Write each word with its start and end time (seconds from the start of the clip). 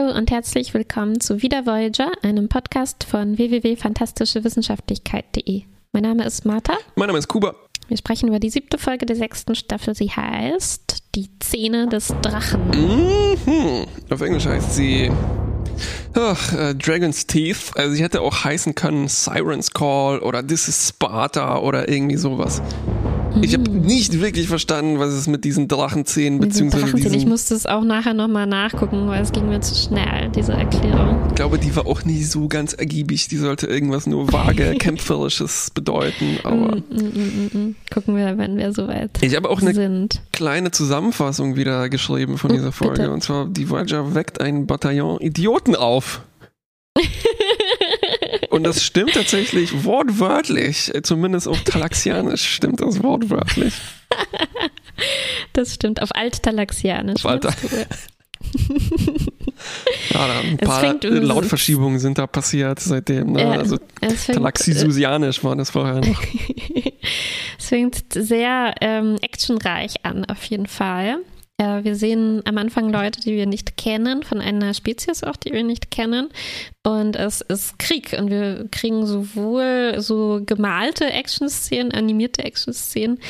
Hallo 0.00 0.16
und 0.16 0.30
herzlich 0.30 0.72
willkommen 0.72 1.20
zu 1.20 1.42
Wieder 1.42 1.66
Voyager, 1.66 2.12
einem 2.22 2.48
Podcast 2.48 3.04
von 3.04 3.36
www.fantastischewissenschaftlichkeit.de. 3.36 5.64
Mein 5.92 6.02
Name 6.02 6.24
ist 6.24 6.46
Martha. 6.46 6.78
Mein 6.96 7.08
Name 7.08 7.18
ist 7.18 7.28
Kuba. 7.28 7.54
Wir 7.88 7.98
sprechen 7.98 8.28
über 8.28 8.38
die 8.38 8.48
siebte 8.48 8.78
Folge 8.78 9.04
der 9.04 9.16
sechsten 9.16 9.54
Staffel. 9.54 9.94
Sie 9.94 10.10
heißt 10.10 11.02
Die 11.14 11.28
Zähne 11.40 11.86
des 11.88 12.14
Drachen. 12.22 12.70
Mhm. 12.70 13.84
Auf 14.10 14.22
Englisch 14.22 14.46
heißt 14.46 14.74
sie 14.74 15.10
Ach, 16.14 16.54
äh, 16.54 16.74
Dragon's 16.74 17.26
Teeth. 17.26 17.72
Also 17.74 17.94
sie 17.94 18.02
hätte 18.02 18.22
auch 18.22 18.44
heißen 18.44 18.74
können 18.74 19.08
Siren's 19.08 19.70
Call 19.70 20.20
oder 20.20 20.46
This 20.46 20.68
is 20.68 20.88
Sparta 20.88 21.58
oder 21.58 21.90
irgendwie 21.90 22.16
sowas. 22.16 22.62
Ich 23.42 23.54
habe 23.54 23.70
nicht 23.70 24.20
wirklich 24.20 24.48
verstanden, 24.48 24.98
was 24.98 25.12
es 25.12 25.26
mit 25.26 25.44
diesen 25.44 25.68
Drachenzähnen 25.68 26.40
beziehungsweise 26.40 26.84
Drachenzähne. 26.84 27.10
diesen, 27.14 27.20
Ich 27.20 27.26
musste 27.26 27.54
es 27.54 27.64
auch 27.66 27.82
nachher 27.84 28.12
nochmal 28.14 28.46
nachgucken, 28.46 29.06
weil 29.08 29.22
es 29.22 29.32
ging 29.32 29.48
mir 29.48 29.60
zu 29.60 29.74
schnell, 29.74 30.28
diese 30.34 30.52
Erklärung. 30.52 31.16
Ich 31.28 31.34
glaube, 31.36 31.58
die 31.58 31.74
war 31.76 31.86
auch 31.86 32.04
nie 32.04 32.22
so 32.24 32.48
ganz 32.48 32.72
ergiebig. 32.72 33.28
Die 33.28 33.36
sollte 33.36 33.66
irgendwas 33.66 34.06
nur 34.06 34.32
vage, 34.32 34.74
kämpferisches 34.78 35.70
bedeuten. 35.70 36.38
Aber 36.44 36.76
Mm, 36.76 36.96
mm, 36.96 37.50
mm. 37.58 37.76
Gucken 37.92 38.16
wir, 38.16 38.36
wenn 38.38 38.56
wir 38.58 38.72
soweit 38.72 39.22
ich 39.22 39.36
habe 39.36 39.48
auch 39.48 39.60
eine 39.62 39.74
sind. 39.74 40.22
kleine 40.32 40.70
Zusammenfassung 40.70 41.56
wieder 41.56 41.88
geschrieben 41.88 42.36
von 42.38 42.50
dieser 42.52 42.72
Folge. 42.72 42.94
bitte. 43.02 43.10
Und 43.12 43.22
zwar, 43.22 43.46
die 43.46 43.68
Voyager 43.70 44.14
weckt 44.14 44.40
ein 44.40 44.66
Bataillon 44.66 45.18
Idioten 45.20 45.74
auf. 45.76 46.22
Und 48.50 48.64
das 48.64 48.82
stimmt 48.84 49.14
tatsächlich 49.14 49.84
wortwörtlich. 49.84 50.94
Äh, 50.94 51.02
Zumindest 51.02 51.48
auf 51.48 51.62
Talaxianisch 51.62 52.44
stimmt 52.44 52.80
das 52.80 53.02
wortwörtlich. 53.02 53.74
Das 55.52 55.74
stimmt, 55.74 56.02
auf 56.02 56.14
Alttalaxianisch. 56.14 57.24
Auf 57.24 57.30
Alt-? 57.30 57.46
Ja, 60.14 60.26
da 60.26 60.40
ein 60.40 60.58
Es 60.58 60.66
paar 60.68 60.96
Lautverschiebungen 61.02 61.98
sind 61.98 62.18
da 62.18 62.26
passiert 62.26 62.80
seitdem. 62.80 63.32
Ne? 63.32 63.42
Ja, 63.42 63.50
also 63.50 63.76
fängt, 64.00 64.26
Talaxisusianisch 64.38 65.44
war 65.44 65.54
das 65.56 65.70
vorher 65.70 66.00
noch. 66.00 66.22
es 67.58 67.66
fängt 67.68 68.02
sehr 68.14 68.74
ähm, 68.80 69.16
actionreich 69.20 70.04
an, 70.04 70.24
auf 70.24 70.42
jeden 70.44 70.66
Fall. 70.66 71.18
Äh, 71.60 71.84
wir 71.84 71.94
sehen 71.94 72.40
am 72.46 72.56
Anfang 72.56 72.90
Leute, 72.90 73.20
die 73.20 73.36
wir 73.36 73.46
nicht 73.46 73.76
kennen, 73.76 74.22
von 74.22 74.40
einer 74.40 74.72
Spezies 74.72 75.22
auch, 75.22 75.36
die 75.36 75.52
wir 75.52 75.62
nicht 75.62 75.90
kennen. 75.90 76.30
Und 76.82 77.16
es 77.16 77.42
ist 77.42 77.78
Krieg. 77.78 78.16
Und 78.18 78.30
wir 78.30 78.66
kriegen 78.70 79.04
sowohl 79.06 79.96
so 79.98 80.40
gemalte 80.44 81.04
Action-Szenen, 81.04 81.92
animierte 81.92 82.42
Action-Szenen, 82.42 83.20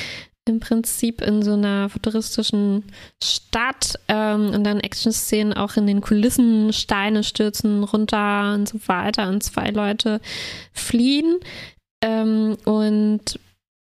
im 0.46 0.60
Prinzip 0.60 1.20
in 1.20 1.42
so 1.42 1.52
einer 1.54 1.88
futuristischen 1.88 2.84
Stadt 3.22 3.98
ähm, 4.08 4.50
und 4.50 4.64
dann 4.64 4.80
Action-Szenen 4.80 5.52
auch 5.52 5.76
in 5.76 5.86
den 5.86 6.00
Kulissen, 6.00 6.72
Steine 6.72 7.24
stürzen 7.24 7.82
runter 7.84 8.54
und 8.54 8.68
so 8.68 8.78
weiter 8.86 9.28
und 9.28 9.42
zwei 9.42 9.70
Leute 9.70 10.20
fliehen 10.72 11.38
ähm, 12.02 12.56
und 12.64 13.38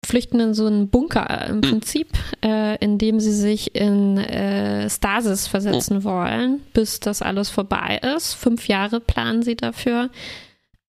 flüchten 0.05 0.41
in 0.41 0.55
so 0.55 0.67
einen 0.67 0.89
Bunker 0.89 1.47
im 1.49 1.61
Prinzip, 1.61 2.09
äh, 2.45 2.77
in 2.85 2.99
dem 2.99 3.21
sie 3.21 3.33
sich 3.33 3.75
in 3.75 4.19
äh, 4.19 4.89
Stasis 4.91 5.47
versetzen 5.47 6.05
wollen, 6.05 6.61
bis 6.73 7.01
das 7.01 7.23
alles 7.23 7.51
vorbei 7.51 8.01
ist. 8.17 8.35
Fünf 8.35 8.69
Jahre 8.69 9.01
planen 9.01 9.43
sie 9.43 9.57
dafür 9.57 10.11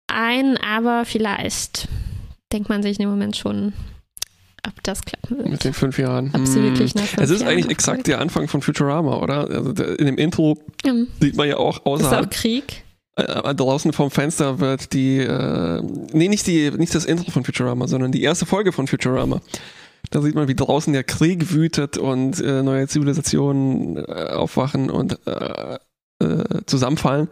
ein, 0.07 0.57
aber 0.57 1.05
vielleicht 1.05 1.87
denkt 2.53 2.69
man 2.69 2.83
sich 2.83 2.99
in 2.99 3.03
dem 3.05 3.09
Moment 3.09 3.35
schon, 3.35 3.73
ob 4.67 4.81
das 4.83 5.03
klappen 5.03 5.37
wird. 5.37 5.49
Mit 5.49 5.63
den 5.63 5.73
fünf 5.73 5.97
Jahren. 5.99 6.31
Ob 6.33 6.45
sie 6.45 6.59
Hm. 6.59 6.63
wirklich 6.69 6.95
nach 6.95 7.03
fünf 7.03 7.23
Es 7.23 7.29
ist 7.29 7.41
Jahren 7.41 7.51
eigentlich 7.53 7.69
exakt 7.71 8.07
der 8.07 8.19
Anfang 8.21 8.47
von 8.47 8.61
Futurama, 8.61 9.17
oder? 9.17 9.49
Also 9.49 9.71
in 9.83 10.05
dem 10.05 10.17
Intro 10.17 10.57
Hm. 10.85 11.07
sieht 11.19 11.35
man 11.35 11.47
ja 11.47 11.57
auch 11.57 11.77
Ist 11.77 11.81
auch 11.85 11.91
außerhalb, 11.93 12.31
Krieg. 12.31 12.83
Äh, 13.15 13.55
draußen 13.55 13.93
vom 13.93 14.11
Fenster 14.11 14.59
wird 14.59 14.93
die, 14.93 15.19
äh, 15.19 15.81
nee, 16.13 16.27
nicht 16.27 16.47
die, 16.47 16.71
nicht 16.71 16.93
das 16.93 17.05
Intro 17.05 17.31
von 17.31 17.43
Futurama, 17.43 17.87
sondern 17.87 18.11
die 18.11 18.23
erste 18.23 18.45
Folge 18.45 18.71
von 18.71 18.87
Futurama. 18.87 19.41
Da 20.11 20.21
sieht 20.21 20.35
man, 20.35 20.47
wie 20.47 20.55
draußen 20.55 20.93
der 20.93 21.03
Krieg 21.03 21.51
wütet 21.51 21.97
und 21.97 22.39
äh, 22.41 22.61
neue 22.61 22.87
Zivilisationen 22.87 23.97
äh, 23.97 24.29
aufwachen 24.33 24.89
und 24.89 25.19
äh, 25.25 25.77
äh, 26.19 26.43
zusammenfallen. 26.65 27.27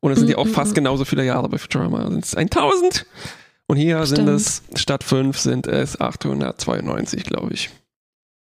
Und 0.00 0.12
es 0.12 0.18
sind 0.18 0.28
ja 0.28 0.38
auch 0.38 0.46
mm, 0.46 0.50
fast 0.50 0.72
mm. 0.72 0.74
genauso 0.74 1.04
viele 1.04 1.24
Jahre 1.24 1.48
bei 1.48 1.58
Futurama. 1.58 2.08
Sind 2.10 2.24
es 2.24 2.34
1000? 2.36 3.06
Und 3.66 3.76
hier 3.76 4.04
sind 4.06 4.24
Stimmt. 4.24 4.30
es, 4.30 4.62
statt 4.76 5.04
5 5.04 5.38
sind 5.38 5.66
es 5.66 6.00
892, 6.00 7.24
glaube 7.24 7.52
ich. 7.52 7.70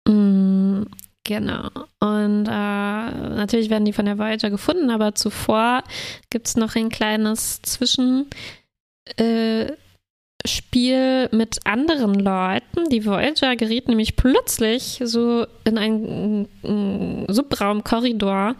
Mm, 0.09 0.83
Genau. 1.27 1.69
Und 1.99 2.47
äh, 2.47 2.51
natürlich 2.51 3.69
werden 3.69 3.85
die 3.85 3.93
von 3.93 4.07
der 4.07 4.17
Voyager 4.17 4.49
gefunden, 4.49 4.91
aber 4.91 5.17
zuvor 5.17 5.83
gibt 6.31 6.47
es 6.47 6.57
noch 6.57 6.77
ein 6.77 6.89
kleines 6.89 7.61
Zwischenspiel 7.63 8.29
äh, 9.19 9.67
mit 11.33 11.67
anderen 11.67 12.15
Leuten. 12.15 12.89
Die 12.91 13.05
Voyager 13.05 13.57
geriet 13.57 13.89
nämlich 13.89 14.15
plötzlich 14.15 15.01
so 15.03 15.47
in 15.65 15.79
einen 15.79 16.43
mm, 16.63 17.25
Subraumkorridor 17.27 18.55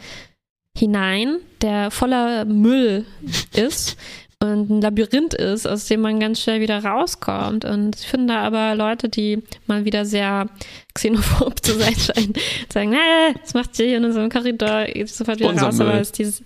hinein, 0.77 1.39
der 1.63 1.93
voller 1.93 2.47
Müll 2.47 3.07
ist 3.55 3.97
und 4.53 4.71
ein 4.71 4.81
Labyrinth 4.81 5.35
ist, 5.35 5.67
aus 5.67 5.87
dem 5.87 6.01
man 6.01 6.21
ganz 6.21 6.41
schnell 6.41 6.61
wieder 6.61 6.83
rauskommt. 6.85 7.65
Und 7.65 7.97
ich 7.97 8.07
finde 8.07 8.35
da 8.35 8.41
aber 8.41 8.75
Leute, 8.75 9.09
die 9.09 9.43
mal 9.67 9.85
wieder 9.85 10.05
sehr 10.05 10.49
xenophob 10.95 11.65
zu 11.65 11.79
sein 11.79 11.95
scheinen, 11.95 12.33
sagen, 12.73 12.91
nee, 12.91 13.35
was 13.43 13.55
macht 13.55 13.79
ihr 13.79 13.87
hier 13.87 13.97
in 13.99 14.13
so 14.13 14.19
einem 14.21 14.31
Korridor? 14.31 14.85
Geht 14.87 15.09
sofort 15.09 15.39
wieder 15.39 15.51
Unser 15.51 15.67
raus. 15.67 15.81
Aber 15.81 15.93
Müll. 15.93 16.01
es 16.01 16.13
dieses, 16.13 16.43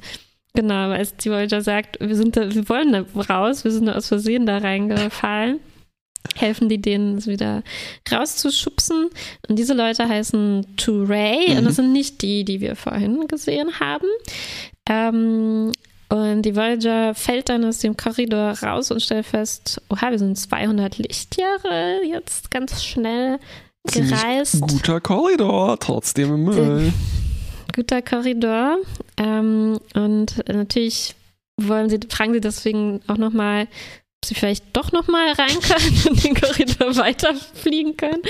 genau, 0.55 0.89
weil 0.91 1.01
es 1.01 1.17
die 1.17 1.31
Voyager 1.31 1.61
sagt, 1.63 1.99
wir 2.01 2.17
sind 2.17 2.37
da, 2.37 2.53
wir 2.55 2.69
wollen 2.69 2.93
da 2.93 3.05
raus, 3.35 3.65
wir 3.65 3.71
sind 3.71 3.87
da 3.87 3.93
aus 3.95 4.09
Versehen 4.09 4.47
da 4.47 4.59
reingefallen. 4.59 5.61
Helfen 6.37 6.69
die 6.69 6.81
denen, 6.81 7.17
es 7.17 7.27
wieder 7.27 7.63
rauszuschubsen. 8.13 9.09
Und 9.49 9.59
diese 9.59 9.73
Leute 9.73 10.07
heißen 10.07 10.77
Touray 10.77 11.47
und 11.57 11.63
Mhm. 11.63 11.65
das 11.65 11.77
sind 11.77 11.93
nicht 11.93 12.21
die, 12.21 12.45
die 12.45 12.61
wir 12.61 12.77
vorhin 12.77 13.27
gesehen 13.27 13.81
haben. 13.81 14.07
Ähm, 14.89 15.73
und 16.11 16.43
die 16.43 16.57
Voyager 16.57 17.15
fällt 17.15 17.49
dann 17.49 17.65
aus 17.65 17.79
dem 17.79 17.97
Korridor 17.97 18.59
raus 18.63 18.91
und 18.91 19.01
stellt 19.01 19.27
fest, 19.27 19.81
oha, 19.89 20.11
wir 20.11 20.19
sind 20.19 20.37
200 20.37 20.99
Lichtjahre 20.99 22.01
jetzt 22.05 22.51
ganz 22.51 22.85
schnell 22.85 23.39
gereist. 23.85 24.53
Ziemlich 24.53 24.73
guter 24.73 25.01
Korridor, 25.01 25.79
trotzdem 25.79 26.35
im 26.35 26.45
Müll. 26.45 26.93
Guter 27.75 28.03
Korridor. 28.03 28.79
Ähm, 29.17 29.79
und 29.95 30.49
natürlich 30.49 31.15
wollen 31.57 31.89
sie, 31.89 32.01
fragen 32.09 32.33
sie 32.33 32.41
deswegen 32.41 33.01
auch 33.07 33.17
nochmal, 33.17 33.69
sie 34.25 34.35
vielleicht 34.35 34.77
doch 34.77 34.93
nochmal 34.93 35.33
rein 35.33 35.61
können 35.61 36.03
und 36.09 36.25
den 36.25 36.35
Korridor 36.35 36.97
weiterfliegen 36.97 37.97
können. 37.97 38.23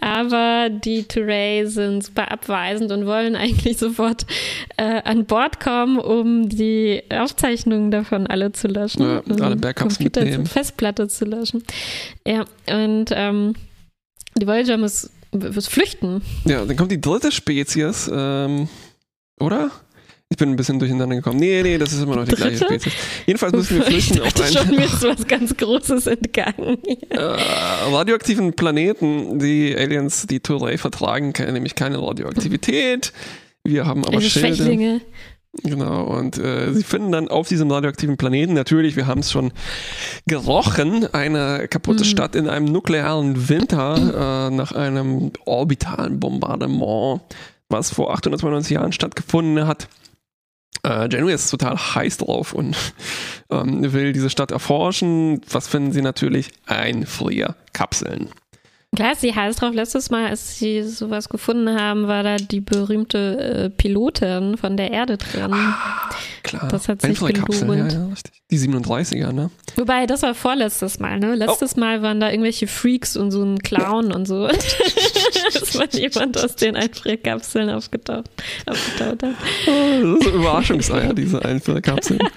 Aber 0.00 0.70
die 0.70 1.04
Touray 1.04 1.66
sind 1.66 2.04
super 2.04 2.30
abweisend 2.30 2.90
und 2.90 3.06
wollen 3.06 3.36
eigentlich 3.36 3.78
sofort 3.78 4.26
äh, 4.76 5.02
an 5.02 5.26
Bord 5.26 5.60
kommen, 5.60 5.98
um 5.98 6.48
die 6.48 7.02
Aufzeichnungen 7.10 7.90
davon 7.90 8.26
alle 8.26 8.52
zu 8.52 8.68
löschen. 8.68 9.02
Ja, 9.02 9.18
um 9.20 9.42
alle 9.42 9.56
Backups 9.56 9.96
Computer 9.96 10.22
mitnehmen. 10.22 10.46
Festplatte 10.46 11.08
zu 11.08 11.24
löschen. 11.24 11.62
Ja, 12.26 12.44
und 12.68 13.06
ähm, 13.10 13.54
die 14.36 14.46
Voyager 14.46 14.78
muss, 14.78 15.10
muss 15.32 15.68
flüchten. 15.68 16.22
Ja, 16.44 16.64
dann 16.64 16.76
kommt 16.76 16.90
die 16.90 17.00
dritte 17.00 17.30
Spezies, 17.30 18.10
ähm, 18.12 18.68
oder? 19.38 19.70
Ich 20.34 20.38
bin 20.38 20.50
ein 20.50 20.56
bisschen 20.56 20.80
durcheinander 20.80 21.14
gekommen. 21.14 21.38
Nee, 21.38 21.62
nee, 21.62 21.78
das 21.78 21.92
ist 21.92 22.02
immer 22.02 22.16
noch 22.16 22.24
die 22.24 22.34
gleiche 22.34 22.58
Dritte? 22.58 22.80
Spezies. 22.80 22.92
Jedenfalls 23.24 23.52
müssen 23.52 23.76
wir 23.76 23.84
flüchten 23.86 24.20
auf 24.20 24.32
dachte 24.32 24.52
schon, 24.52 24.66
einen 24.66 24.76
mir 24.78 24.86
ist 24.86 25.02
was 25.04 25.28
ganz 25.28 25.56
Großes 25.56 26.08
entgangen. 26.08 26.78
äh, 27.10 27.18
radioaktiven 27.20 28.52
Planeten. 28.54 29.38
Die 29.38 29.76
Aliens, 29.76 30.26
die 30.26 30.40
Touray 30.40 30.76
vertragen, 30.76 31.32
nämlich 31.52 31.76
keine 31.76 32.02
Radioaktivität. 32.02 33.12
Wir 33.62 33.86
haben 33.86 34.04
aber 34.04 34.16
Also 34.16 34.28
Schilde. 34.28 34.56
Schwächlinge. 34.56 35.02
Genau, 35.62 36.02
und 36.02 36.36
äh, 36.36 36.72
sie 36.72 36.82
finden 36.82 37.12
dann 37.12 37.28
auf 37.28 37.46
diesem 37.46 37.70
radioaktiven 37.70 38.16
Planeten, 38.16 38.54
natürlich, 38.54 38.96
wir 38.96 39.06
haben 39.06 39.20
es 39.20 39.30
schon 39.30 39.52
gerochen, 40.26 41.06
eine 41.14 41.68
kaputte 41.68 42.02
Mhm. 42.02 42.08
Stadt 42.08 42.34
in 42.34 42.48
einem 42.48 42.64
nuklearen 42.64 43.48
Winter 43.48 44.48
äh, 44.50 44.50
nach 44.52 44.72
einem 44.72 45.30
orbitalen 45.44 46.18
Bombardement, 46.18 47.20
was 47.68 47.90
vor 47.90 48.12
892 48.12 48.72
Jahren 48.72 48.90
stattgefunden 48.90 49.68
hat. 49.68 49.86
Äh, 50.84 51.08
Janeway 51.10 51.34
ist 51.34 51.50
total 51.50 51.76
heiß 51.76 52.18
drauf 52.18 52.52
und 52.52 52.76
ähm, 53.50 53.92
will 53.92 54.12
diese 54.12 54.30
Stadt 54.30 54.50
erforschen. 54.50 55.40
Was 55.50 55.66
finden 55.66 55.92
sie 55.92 56.02
natürlich? 56.02 56.50
Einfrierkapseln. 56.66 58.28
Klar 58.94 59.12
ist 59.12 59.22
sie 59.22 59.34
heiß 59.34 59.56
drauf. 59.56 59.74
Letztes 59.74 60.10
Mal, 60.10 60.28
als 60.28 60.58
sie 60.58 60.82
sowas 60.82 61.28
gefunden 61.28 61.80
haben, 61.80 62.06
war 62.06 62.22
da 62.22 62.36
die 62.36 62.60
berühmte 62.60 63.64
äh, 63.64 63.70
Pilotin 63.70 64.56
von 64.56 64.76
der 64.76 64.92
Erde 64.92 65.16
drin. 65.16 65.52
Klar. 66.42 66.68
Das 66.68 66.88
hat 66.88 67.02
sich 67.02 67.20
ja, 67.20 67.28
gelohnt. 67.28 67.92
ja, 67.92 68.06
richtig. 68.06 68.42
Die 68.50 68.58
37er, 68.58 69.32
ne? 69.32 69.50
Wobei, 69.76 70.06
das 70.06 70.22
war 70.22 70.34
vorletztes 70.34 71.00
Mal, 71.00 71.18
ne? 71.18 71.34
Letztes 71.34 71.76
Mal 71.76 72.02
waren 72.02 72.20
da 72.20 72.30
irgendwelche 72.30 72.66
Freaks 72.66 73.16
und 73.16 73.30
so 73.30 73.42
ein 73.42 73.58
Clown 73.58 74.12
und 74.12 74.26
so. 74.26 74.48
dass 75.52 75.74
man 75.74 75.88
jemand 75.90 76.42
aus 76.42 76.56
den 76.56 76.76
Einfrierkapseln 76.76 77.70
aufgetaucht, 77.70 78.30
aufgetaucht 78.66 79.22
hat. 79.22 79.34
Oh, 79.66 80.16
das 80.16 80.26
ist 80.26 80.34
Überraschungseier, 80.34 81.14
diese 81.14 81.44
Einfrierkapseln. 81.44 82.20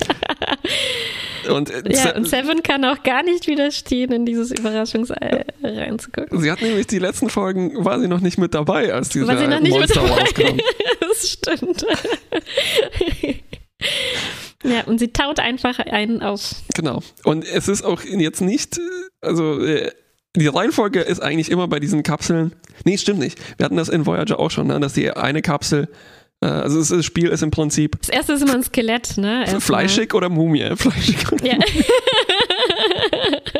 Und, 1.49 1.69
äh, 1.69 1.93
ja, 1.93 2.13
und 2.13 2.27
Seven 2.27 2.61
kann 2.61 2.83
auch 2.83 3.03
gar 3.03 3.23
nicht 3.23 3.47
widerstehen, 3.47 4.11
in 4.11 4.25
dieses 4.25 4.51
Überraschungsei 4.51 5.45
reinzugucken. 5.63 6.41
Sie 6.41 6.51
hat 6.51 6.61
nämlich 6.61 6.87
die 6.87 6.99
letzten 6.99 7.29
Folgen, 7.29 7.85
war 7.85 8.01
sie 8.01 8.09
noch 8.09 8.19
nicht 8.19 8.37
mit 8.37 8.53
dabei, 8.53 8.93
als 8.93 9.07
diese 9.09 9.25
Monster 9.25 10.01
rauskam. 10.01 10.57
das 10.99 11.29
stimmt. 11.29 11.85
Ja, 14.63 14.83
und 14.85 14.99
sie 14.99 15.09
taut 15.09 15.39
einfach 15.39 15.79
einen 15.79 16.21
auf. 16.21 16.55
Genau. 16.75 17.01
Und 17.23 17.45
es 17.45 17.67
ist 17.67 17.83
auch 17.83 18.03
jetzt 18.03 18.41
nicht, 18.41 18.79
also 19.21 19.63
äh, 19.63 19.91
die 20.39 20.47
Reihenfolge 20.47 21.01
ist 21.01 21.21
eigentlich 21.21 21.51
immer 21.51 21.67
bei 21.67 21.79
diesen 21.79 22.03
Kapseln. 22.03 22.53
Nee, 22.83 22.97
stimmt 22.97 23.19
nicht. 23.19 23.39
Wir 23.57 23.65
hatten 23.65 23.77
das 23.77 23.89
in 23.89 24.05
Voyager 24.05 24.39
auch 24.39 24.51
schon, 24.51 24.67
ne, 24.67 24.79
dass 24.79 24.93
die 24.93 25.11
eine 25.11 25.41
Kapsel 25.41 25.87
äh, 26.41 26.45
also 26.47 26.95
das 26.95 27.05
Spiel 27.05 27.29
ist 27.29 27.43
im 27.43 27.51
Prinzip. 27.51 27.97
Das 27.99 28.09
erste 28.09 28.33
ist 28.33 28.41
immer 28.41 28.55
ein 28.55 28.63
Skelett, 28.63 29.17
ne? 29.17 29.41
Erstmal. 29.41 29.61
Fleischig 29.61 30.13
oder 30.13 30.29
Mumie? 30.29 30.69
Fleischig 30.75 31.31
oder 31.31 31.45
ja. 31.45 31.55
Mumie. 31.55 31.85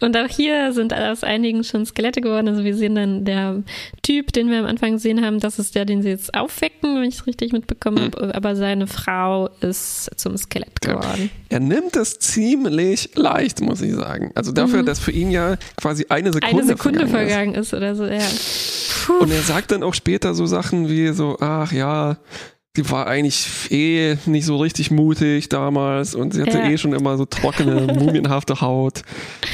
Und 0.00 0.16
auch 0.16 0.28
hier 0.28 0.72
sind 0.72 0.94
aus 0.94 1.24
einigen 1.24 1.64
schon 1.64 1.86
Skelette 1.86 2.20
geworden. 2.20 2.48
Also 2.48 2.64
wir 2.64 2.74
sehen 2.74 2.94
dann 2.94 3.24
der 3.24 3.62
Typ, 4.02 4.32
den 4.32 4.50
wir 4.50 4.58
am 4.58 4.66
Anfang 4.66 4.92
gesehen 4.92 5.24
haben, 5.24 5.40
das 5.40 5.58
ist 5.58 5.74
der, 5.74 5.84
den 5.84 6.02
sie 6.02 6.08
jetzt 6.08 6.34
aufwecken, 6.34 6.96
wenn 6.96 7.08
ich 7.08 7.16
es 7.16 7.26
richtig 7.26 7.52
mitbekommen 7.52 8.00
habe. 8.00 8.26
Mhm. 8.26 8.32
Aber 8.32 8.56
seine 8.56 8.86
Frau 8.86 9.48
ist 9.60 10.10
zum 10.16 10.36
Skelett 10.36 10.80
geworden. 10.80 11.30
Ja. 11.32 11.56
Er 11.56 11.60
nimmt 11.60 11.96
es 11.96 12.18
ziemlich 12.18 13.10
leicht, 13.14 13.60
muss 13.60 13.82
ich 13.82 13.94
sagen. 13.94 14.32
Also 14.34 14.52
dafür, 14.52 14.82
mhm. 14.82 14.86
dass 14.86 14.98
für 14.98 15.12
ihn 15.12 15.30
ja 15.30 15.56
quasi 15.76 16.06
eine 16.08 16.32
Sekunde, 16.32 16.56
eine 16.56 16.66
Sekunde 16.66 17.06
vergangen, 17.06 17.28
vergangen 17.28 17.54
ist. 17.54 17.72
ist 17.72 17.74
oder 17.74 17.94
so, 17.94 18.06
ja. 18.06 19.18
Und 19.20 19.30
er 19.30 19.42
sagt 19.42 19.72
dann 19.72 19.82
auch 19.82 19.94
später 19.94 20.34
so 20.34 20.46
Sachen 20.46 20.88
wie 20.88 21.08
so, 21.08 21.36
ach 21.40 21.72
ja, 21.72 22.16
sie 22.76 22.88
war 22.90 23.06
eigentlich 23.06 23.70
eh 23.70 24.16
nicht 24.26 24.46
so 24.46 24.56
richtig 24.56 24.90
mutig 24.90 25.48
damals 25.48 26.14
und 26.14 26.34
sie 26.34 26.42
hatte 26.42 26.58
ja. 26.58 26.70
eh 26.70 26.78
schon 26.78 26.92
immer 26.92 27.16
so 27.16 27.24
trockene, 27.24 27.92
mumienhafte 27.98 28.60
Haut. 28.60 29.02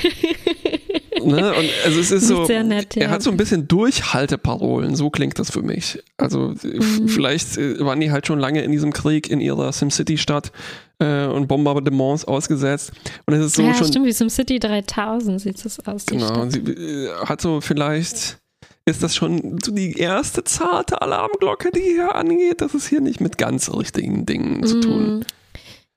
ne? 1.25 1.55
Und 1.55 1.69
also 1.85 2.01
es 2.01 2.11
ist 2.11 2.29
so, 2.29 2.47
nett, 2.47 2.95
ja. 2.95 3.03
er 3.03 3.11
hat 3.11 3.23
so 3.23 3.31
ein 3.31 3.37
bisschen 3.37 3.69
Durchhalteparolen, 3.69 4.97
so 4.97 5.11
klingt 5.11 5.39
das 5.39 5.51
für 5.51 5.63
mich. 5.63 6.03
Also 6.19 6.55
mhm. 6.63 7.09
vielleicht 7.09 7.57
äh, 7.57 7.85
waren 7.85 8.01
die 8.01 8.11
halt 8.11 8.27
schon 8.27 8.39
lange 8.39 8.63
in 8.63 8.73
diesem 8.73 8.93
Krieg 8.93 9.31
in 9.31 9.41
ihrer 9.41 9.73
SimCity-Stadt 9.73 10.53
äh, 10.99 11.27
und 11.27 11.49
Bombardements 11.49 12.27
ausgesetzt. 12.27 12.93
Und 13.27 13.35
es 13.35 13.47
ist 13.47 13.55
so 13.55 13.63
ja, 13.63 13.75
schon. 13.75 13.87
stimmt, 13.87 14.07
wie 14.07 14.13
SimCity 14.13 14.59
3000 14.59 15.41
sieht 15.41 15.65
es 15.65 15.87
aus. 15.87 16.05
Genau, 16.07 16.43
und 16.43 16.51
sie 16.51 16.61
äh, 16.61 17.11
hat 17.25 17.41
so 17.41 17.61
vielleicht 17.61 18.39
ist 18.89 19.03
das 19.03 19.17
schon 19.17 19.59
so 19.63 19.73
die 19.73 19.99
erste 19.99 20.45
zarte 20.45 21.03
Alarmglocke, 21.03 21.73
die 21.73 21.81
hier 21.81 22.15
angeht, 22.15 22.61
dass 22.61 22.73
es 22.73 22.87
hier 22.87 23.01
nicht 23.01 23.21
mit 23.21 23.37
ganz 23.37 23.69
richtigen 23.69 24.25
Dingen 24.27 24.65
zu 24.65 24.81
tun 24.81 25.25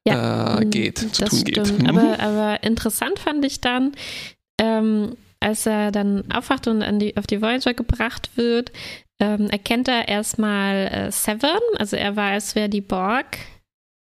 ja, 0.07 0.59
äh, 0.59 0.65
geht, 0.65 0.97
zu 0.97 1.11
tun 1.11 1.27
stimmt. 1.27 1.45
geht. 1.45 1.79
Mhm. 1.79 1.87
Aber, 1.87 2.19
aber 2.19 2.63
interessant 2.63 3.19
fand 3.19 3.45
ich 3.45 3.61
dann, 3.61 3.93
ähm, 4.59 5.15
als 5.39 5.65
er 5.65 5.91
dann 5.91 6.29
aufwacht 6.31 6.67
und 6.67 6.99
die, 6.99 7.15
auf 7.15 7.27
die 7.27 7.41
Voyager 7.41 7.73
gebracht 7.73 8.31
wird, 8.35 8.71
ähm, 9.19 9.49
erkennt 9.49 9.87
er 9.87 10.07
erstmal 10.07 10.87
äh, 10.87 11.11
Seven, 11.11 11.59
also 11.77 11.95
er 11.95 12.15
weiß, 12.15 12.55
wer 12.55 12.69
die 12.69 12.81
Borg 12.81 13.37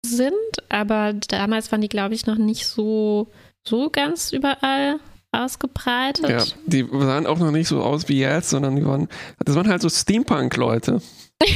sind, 0.06 0.34
aber 0.70 1.14
damals 1.14 1.72
waren 1.72 1.82
die, 1.82 1.90
glaube 1.90 2.14
ich, 2.14 2.28
noch 2.28 2.38
nicht 2.38 2.66
so, 2.66 3.28
so 3.68 3.90
ganz 3.90 4.32
überall 4.32 5.00
ausgebreitet. 5.44 6.30
Ja, 6.30 6.44
die 6.66 6.86
sahen 6.92 7.26
auch 7.28 7.40
noch 7.40 7.52
nicht 7.52 7.68
so 7.68 7.82
aus 7.82 8.10
wie 8.10 8.20
jetzt, 8.20 8.50
sondern 8.50 8.76
die 8.76 8.86
waren, 8.86 9.08
das 9.46 9.56
waren 9.56 9.68
halt 9.68 9.82
so 9.82 9.90
Steampunk-Leute. 9.90 11.02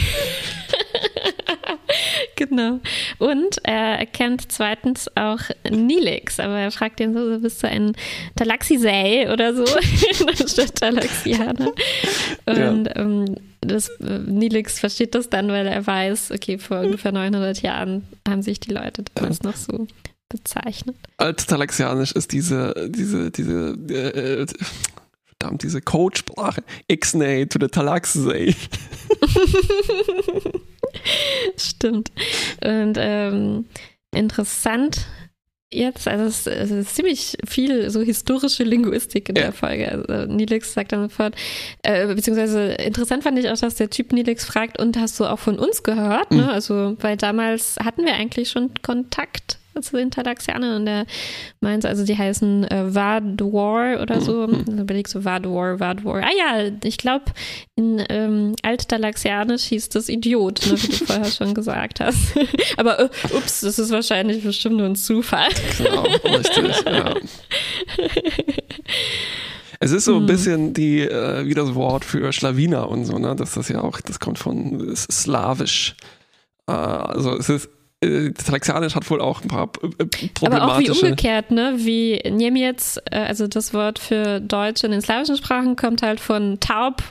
genau. 2.36 2.80
Und 3.20 3.58
er 3.64 4.00
erkennt 4.00 4.52
zweitens 4.52 5.10
auch 5.16 5.40
Nilix, 5.70 6.40
aber 6.40 6.60
er 6.60 6.72
fragt 6.72 7.00
ihn 7.00 7.14
so, 7.14 7.40
bist 7.40 7.64
du 7.64 7.68
ein 7.68 7.94
Talaxisei 8.36 9.32
oder 9.32 9.56
so? 9.56 9.66
Statt 10.48 10.76
Talaxianer. 10.76 11.74
Und 12.46 12.86
ja. 12.86 12.96
ähm, 12.96 13.36
das, 13.62 13.92
Nilix 14.00 14.80
versteht 14.80 15.14
das 15.16 15.30
dann, 15.30 15.50
weil 15.50 15.68
er 15.68 15.86
weiß, 15.86 16.32
okay, 16.32 16.58
vor 16.58 16.80
ungefähr 16.80 17.12
900 17.12 17.62
Jahren 17.62 18.08
haben 18.28 18.42
sich 18.42 18.60
die 18.60 18.72
Leute 18.72 19.04
damals 19.14 19.44
noch 19.44 19.56
so 19.56 19.88
bezeichnet. 20.32 20.96
Alttalaxianisch 21.18 22.14
ist 22.14 22.32
diese, 22.32 22.90
diese, 22.90 23.32
diese, 23.32 23.72
äh, 23.90 24.46
verdammt, 25.26 25.64
diese 25.64 25.82
Codesprache. 25.82 26.64
Ixnay 26.90 27.48
to 27.48 27.60
the 27.60 27.68
Talaxay. 27.68 28.56
Stimmt. 31.58 32.12
Und 32.64 32.96
ähm, 32.98 33.66
interessant 34.14 35.08
jetzt, 35.74 36.08
also 36.08 36.26
es, 36.26 36.48
es, 36.48 36.70
ist 36.70 36.96
ziemlich 36.96 37.38
viel 37.48 37.90
so 37.90 38.02
historische 38.02 38.64
Linguistik 38.64 39.30
in 39.30 39.36
ja. 39.36 39.44
der 39.44 39.54
Folge. 39.54 39.90
Also 39.90 40.32
Nilix 40.32 40.74
sagt 40.74 40.92
dann 40.92 41.04
sofort, 41.04 41.36
äh, 41.84 42.14
beziehungsweise 42.14 42.74
interessant 42.74 43.24
fand 43.24 43.40
ich 43.40 43.50
auch, 43.50 43.58
dass 43.58 43.76
der 43.76 43.90
Typ 43.90 44.12
Nilix 44.12 44.46
fragt, 44.46 44.80
und 44.80 44.98
hast 44.98 45.20
du 45.20 45.26
auch 45.26 45.40
von 45.40 45.58
uns 45.58 45.84
gehört? 45.84 46.32
Ne? 46.32 46.38
Mhm. 46.38 46.44
Ne? 46.44 46.52
Also, 46.52 46.98
weil 47.00 47.18
damals 47.18 47.78
hatten 47.84 48.06
wir 48.06 48.14
eigentlich 48.14 48.50
schon 48.50 48.72
Kontakt 48.82 49.60
zu 49.80 49.96
den 49.96 50.12
Talaxianern 50.12 50.78
und 50.78 50.86
der 50.86 51.06
meint, 51.62 51.86
also 51.86 52.04
die 52.04 52.18
heißen 52.18 52.66
äh, 52.66 52.94
Vadwar 52.94 54.02
oder 54.02 54.20
so. 54.20 54.48
Mhm. 54.48 54.66
Dann 54.66 54.80
überlegst 54.80 55.16
du 55.16 55.24
Vadwar, 55.24 55.80
Vadwar. 55.80 56.24
Ah 56.24 56.32
ja, 56.38 56.72
ich 56.84 56.98
glaube, 56.98 57.26
in 57.76 58.04
ähm, 58.10 58.56
Alttalaxianisch 58.64 59.64
hieß 59.64 59.90
das 59.90 60.10
Idiot, 60.10 60.66
ne, 60.66 60.74
wie 60.82 60.88
du 60.88 60.94
vorher 61.06 61.26
schon 61.26 61.54
gesagt 61.54 62.00
hast. 62.00 62.34
Aber 62.78 63.00
äh, 63.00 63.10
ups, 63.34 63.62
das 63.62 63.80
ist 63.80 63.92
wahrscheinlich 63.92 64.44
bestimmt 64.44 64.78
nur 64.78 64.88
ein 64.88 64.96
Zufall. 64.96 65.50
Genau, 65.78 66.04
richtig, 66.04 66.84
ja. 66.86 67.14
Es 69.84 69.92
ist 69.92 70.06
so 70.06 70.18
ein 70.18 70.24
mhm. 70.24 70.28
bisschen 70.28 70.74
die, 70.76 71.02
äh, 71.02 71.48
wie 71.48 71.56
das 71.56 71.74
Wort 71.74 72.06
für 72.06 72.32
Schlawiner 72.32 72.88
und 72.88 73.06
so, 73.06 73.18
ne? 73.18 73.36
Das 73.36 73.58
ist 73.58 73.68
ja 73.68 73.82
auch, 73.82 74.00
das 74.00 74.20
kommt 74.20 74.38
von 74.38 74.96
Slawisch. 74.96 75.96
Äh, 76.68 76.72
also 76.74 77.36
es 77.36 77.50
ist 77.50 77.70
äh, 78.02 78.32
Talaxianisch 78.32 78.96
hat 78.96 79.10
wohl 79.10 79.22
auch 79.22 79.42
ein 79.42 79.48
paar 79.48 79.68
problematische... 79.68 80.44
Äh, 80.44 80.48
Aber 80.48 80.74
auch 80.74 80.80
wie 80.80 80.90
umgekehrt, 80.90 81.52
ne? 81.52 81.74
Wie 81.78 82.22
Niemiec, 82.30 82.82
äh, 83.12 83.18
also 83.20 83.48
das 83.48 83.74
Wort 83.74 84.00
für 84.00 84.40
Deutsch 84.40 84.84
in 84.84 84.92
den 84.92 85.02
slawischen 85.02 85.38
Sprachen 85.38 85.76
kommt 85.76 86.02
halt 86.02 86.20
von 86.20 86.60
taub 86.60 87.04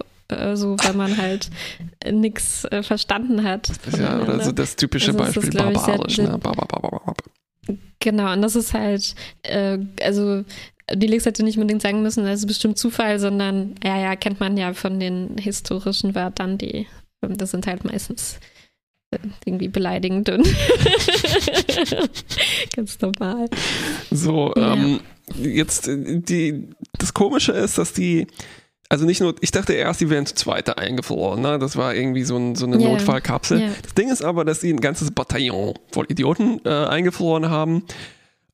so, 0.54 0.76
weil 0.78 0.94
man 0.94 1.16
halt 1.16 1.50
nichts 2.10 2.64
äh, 2.66 2.84
verstanden 2.84 3.42
hat. 3.42 3.69
Ja, 3.98 4.20
oder 4.20 4.40
so 4.40 4.52
das 4.52 4.76
typische 4.76 5.08
also 5.08 5.19
Beispiel 5.19 5.50
das, 5.50 5.64
barbarisch. 5.64 6.16
Sehr, 6.16 6.28
ne? 6.28 6.38
Barbar, 6.38 6.66
barbar, 6.69 6.90
barbar. 7.04 7.14
Genau, 7.98 8.32
und 8.32 8.43
das 8.43 8.56
ist 8.56 8.72
halt, 8.72 9.15
äh, 9.43 9.79
also 10.03 10.44
die 10.93 11.06
Lex 11.06 11.26
hätte 11.26 11.44
nicht 11.44 11.56
unbedingt 11.56 11.82
sagen 11.82 12.03
müssen, 12.03 12.24
das 12.24 12.41
ist 12.41 12.46
bestimmt 12.46 12.79
Zufall, 12.79 13.19
sondern 13.19 13.74
ja, 13.84 13.98
ja, 13.98 14.17
kennt 14.17 14.41
man 14.41 14.56
ja 14.56 14.72
von 14.72 14.98
den 14.98 15.36
historischen 15.38 16.15
Wörtern, 16.15 16.58
die, 16.58 16.86
das 17.20 17.53
sind 17.53 17.67
halt 17.67 17.84
meistens 17.84 18.41
irgendwie 19.44 19.69
beleidigend 19.69 20.29
und 20.31 20.46
ganz 22.76 23.00
normal. 23.00 23.48
So, 24.10 24.52
ja. 24.56 24.74
ähm, 24.74 25.00
jetzt 25.36 25.88
die, 25.88 26.69
das 26.96 27.12
Komische 27.12 27.52
ist, 27.52 27.79
dass 27.79 27.93
die, 27.93 28.29
also 28.88 29.06
nicht 29.06 29.20
nur, 29.20 29.34
ich 29.40 29.50
dachte 29.50 29.72
erst, 29.72 30.00
die 30.00 30.10
wären 30.10 30.26
zu 30.26 30.34
zweit 30.34 30.76
eingefroren, 30.79 31.40
ne? 31.43 31.58
Das 31.58 31.76
war 31.76 31.94
irgendwie 31.94 32.22
so, 32.22 32.36
ein, 32.36 32.55
so 32.55 32.67
eine 32.67 32.79
yeah. 32.79 32.90
Notfallkapsel. 32.90 33.58
Yeah. 33.58 33.70
Das 33.82 33.94
Ding 33.94 34.10
ist 34.10 34.22
aber, 34.22 34.44
dass 34.44 34.60
die 34.60 34.72
ein 34.72 34.81
ganzes 34.81 35.10
Bataillon 35.10 35.74
voll 35.90 36.06
Idioten 36.08 36.60
äh, 36.64 36.69
eingefroren 36.69 37.50
haben. 37.50 37.84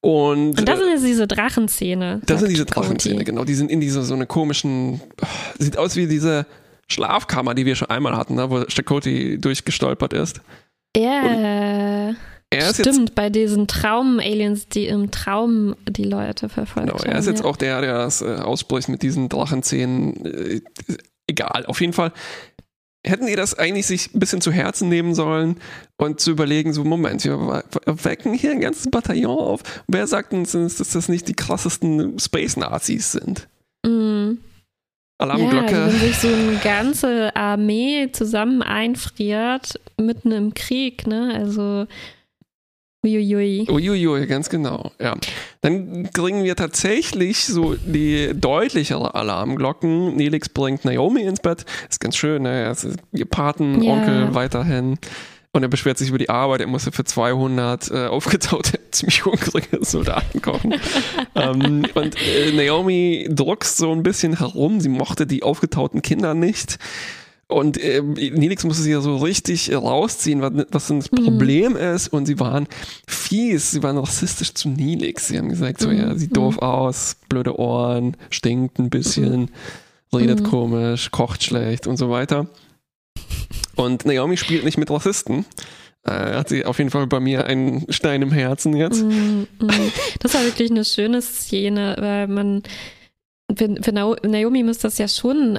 Und, 0.01 0.59
und 0.59 0.69
das 0.69 0.79
sind 0.79 0.89
jetzt 0.89 1.05
diese 1.05 1.27
Drachenzähne. 1.27 2.21
Das 2.25 2.41
sind 2.41 2.51
diese 2.51 2.65
Drachenzähne, 2.65 3.25
genau. 3.25 3.45
Die 3.45 3.55
sind 3.55 3.71
in 3.71 3.81
dieser 3.81 4.03
so 4.03 4.15
eine 4.15 4.27
komischen, 4.27 5.01
sieht 5.59 5.77
aus 5.77 5.97
wie 5.97 6.07
diese 6.07 6.47
Schlafkammer, 6.91 7.55
die 7.55 7.67
wir 7.67 7.77
schon 7.77 7.91
einmal 7.91 8.17
hatten, 8.17 8.35
ne, 8.35 8.51
wo 8.51 8.65
Stakoti 8.69 9.39
durchgestolpert 9.39 10.13
ist. 10.13 10.41
Ja. 10.97 12.15
Er 12.51 12.71
ist 12.71 12.81
Stimmt, 12.81 13.09
jetzt, 13.09 13.15
bei 13.15 13.29
diesen 13.29 13.67
Traum-Aliens, 13.67 14.69
die 14.69 14.87
im 14.87 15.11
Traum 15.11 15.75
die 15.89 16.05
Leute 16.05 16.49
verfolgen. 16.49 16.89
Genau, 16.89 17.03
er 17.03 17.19
ist 17.19 17.27
jetzt 17.27 17.41
ja. 17.41 17.47
auch 17.47 17.57
der, 17.57 17.81
der 17.81 17.95
das 17.99 18.23
äh, 18.23 18.37
ausspricht 18.37 18.89
mit 18.89 19.03
diesen 19.03 19.29
Drachenzähnen. 19.29 20.25
Äh, 20.25 20.61
egal, 21.27 21.67
auf 21.67 21.81
jeden 21.81 21.93
Fall 21.93 22.13
hätten 23.07 23.27
die 23.27 23.37
das 23.37 23.55
eigentlich 23.55 23.87
sich 23.87 24.15
ein 24.15 24.19
bisschen 24.19 24.41
zu 24.41 24.51
Herzen 24.51 24.89
nehmen 24.89 25.15
sollen 25.15 25.61
und 25.97 26.21
zu 26.21 26.33
überlegen, 26.33 26.73
so 26.73 26.85
Moment, 26.85 27.25
wir 27.25 27.65
wecken 27.85 28.35
hier 28.35 28.51
ein 28.51 28.61
ganzes 28.61 28.91
Bataillon 28.91 29.39
auf. 29.39 29.63
Wer 29.87 30.07
sagt 30.07 30.33
uns, 30.33 30.53
dass 30.53 30.77
das 30.77 31.09
nicht 31.09 31.29
die 31.29 31.35
krassesten 31.35 32.19
Space-Nazis 32.19 33.13
sind? 33.13 33.49
Mhm. 33.85 34.39
Alarmglocke. 35.19 35.73
Ja, 35.73 35.85
also 35.85 36.01
wenn 36.01 36.09
sich 36.09 36.19
so 36.19 36.29
eine 36.29 36.57
ganze 36.63 37.35
Armee 37.37 38.11
zusammen 38.13 38.63
einfriert, 38.63 39.81
mitten 39.99 40.31
im 40.33 40.53
Krieg, 40.55 41.07
ne? 41.07 41.33
Also 41.35 41.87
Uiuiui. 43.05 43.67
Uiuiui, 43.71 44.27
ganz 44.27 44.49
genau, 44.51 44.91
ja. 45.01 45.15
Dann 45.61 46.11
kriegen 46.13 46.43
wir 46.45 46.57
tatsächlich 46.57 47.45
so 47.45 47.75
die 47.75 48.33
deutlichere 48.35 49.15
Alarmglocken. 49.15 50.17
Nelix 50.17 50.49
bringt 50.49 50.85
Naomi 50.85 51.23
ins 51.23 51.41
Bett. 51.41 51.65
Ist 51.89 52.01
ganz 52.01 52.17
schön, 52.17 52.43
ne? 52.43 52.71
Ist 52.71 52.87
ihr 53.13 53.27
Patenonkel 53.27 54.21
Ja. 54.23 54.35
weiterhin. 54.35 54.99
Und 55.57 55.63
er 55.63 55.71
beschwert 55.71 55.97
sich 55.97 56.11
über 56.11 56.19
die 56.19 56.29
Arbeit. 56.29 56.61
Er 56.61 56.67
musste 56.67 56.93
für 56.93 57.05
200 57.05 57.91
äh, 57.91 58.07
aufgetaute, 58.09 58.79
ziemlich 58.91 59.25
hungrige 59.25 59.83
Soldaten 59.83 60.43
kochen. 60.43 60.75
ähm, 61.35 61.87
und 61.95 62.15
äh, 62.21 62.53
Naomi 62.53 63.27
druckst 63.31 63.79
so 63.79 63.91
ein 63.91 64.03
bisschen 64.03 64.37
herum. 64.37 64.83
Sie 64.83 64.91
mochte 64.91 65.27
die 65.27 65.43
aufgetauten 65.43 66.03
Kinder 66.03 66.35
nicht. 66.35 66.79
Und 67.49 67.79
äh, 67.79 68.03
Nelix 68.03 68.65
musste 68.65 68.83
sie 68.83 68.91
ja 68.91 69.01
so 69.01 69.17
richtig 69.17 69.75
rausziehen, 69.75 70.43
was, 70.43 70.53
was 70.71 70.89
denn 70.89 70.99
das 70.99 71.09
Problem 71.09 71.75
ist. 71.75 72.09
Und 72.09 72.27
sie 72.27 72.39
waren 72.39 72.69
fies, 73.09 73.71
sie 73.71 73.83
waren 73.83 73.97
rassistisch 73.97 74.53
zu 74.53 74.69
Nelix. 74.69 75.29
Sie 75.29 75.39
haben 75.39 75.49
gesagt, 75.49 75.81
so, 75.81 75.91
ja, 75.91 76.15
sieht 76.17 76.37
doof 76.37 76.59
aus, 76.59 77.17
blöde 77.31 77.59
Ohren, 77.59 78.19
stinkt 78.29 78.79
ein 78.79 78.91
bisschen, 78.91 79.51
redet 80.15 80.45
komisch, 80.45 81.11
kocht 81.13 81.45
schlecht 81.45 81.87
und 81.87 81.97
so 81.97 82.11
weiter. 82.11 82.47
Und 83.77 84.05
Naomi 84.05 84.37
spielt 84.37 84.65
nicht 84.65 84.79
mit 84.79 84.91
Rassisten. 84.91 85.45
Äh, 86.05 86.11
hat 86.11 86.49
sie 86.49 86.65
auf 86.65 86.79
jeden 86.79 86.91
Fall 86.91 87.07
bei 87.07 87.21
mir 87.21 87.47
einen 87.47 87.91
Stein 87.93 88.23
im 88.23 88.33
Herzen 88.33 88.77
jetzt. 88.77 89.03
Mm, 89.03 89.43
mm. 89.61 89.93
Das 90.21 90.35
war 90.35 90.45
wirklich 90.45 90.71
eine 90.71 90.85
schöne 90.85 91.21
Szene, 91.23 91.97
weil 91.99 92.27
man, 92.29 92.63
für, 93.57 93.75
für 93.83 93.93
Nao- 93.93 94.17
Naomi 94.27 94.63
muss 94.63 94.79
das 94.79 94.99
ja 94.99 95.09
schon 95.09 95.59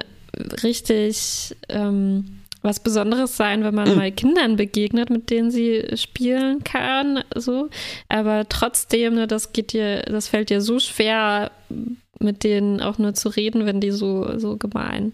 richtig 0.64 1.56
ähm, 1.70 2.40
was 2.62 2.80
Besonderes 2.80 3.38
sein, 3.38 3.64
wenn 3.64 3.76
man 3.76 3.90
Mhm. 3.92 3.96
mal 3.96 4.12
Kindern 4.12 4.56
begegnet, 4.56 5.10
mit 5.10 5.30
denen 5.30 5.52
sie 5.52 5.84
spielen 5.96 6.64
kann, 6.64 7.24
so. 7.36 7.70
Aber 8.10 8.48
trotzdem, 8.50 9.14
ne, 9.16 9.28
das 9.28 9.54
geht 9.54 9.74
dir, 9.74 10.02
das 10.02 10.28
fällt 10.28 10.50
dir 10.50 10.62
so 10.62 10.80
schwer, 10.80 11.52
mit 12.20 12.44
denen 12.44 12.82
auch 12.82 12.98
nur 12.98 13.14
zu 13.14 13.30
reden, 13.30 13.66
wenn 13.66 13.80
die 13.80 13.92
so, 13.92 14.38
so 14.40 14.58
gemein 14.58 15.14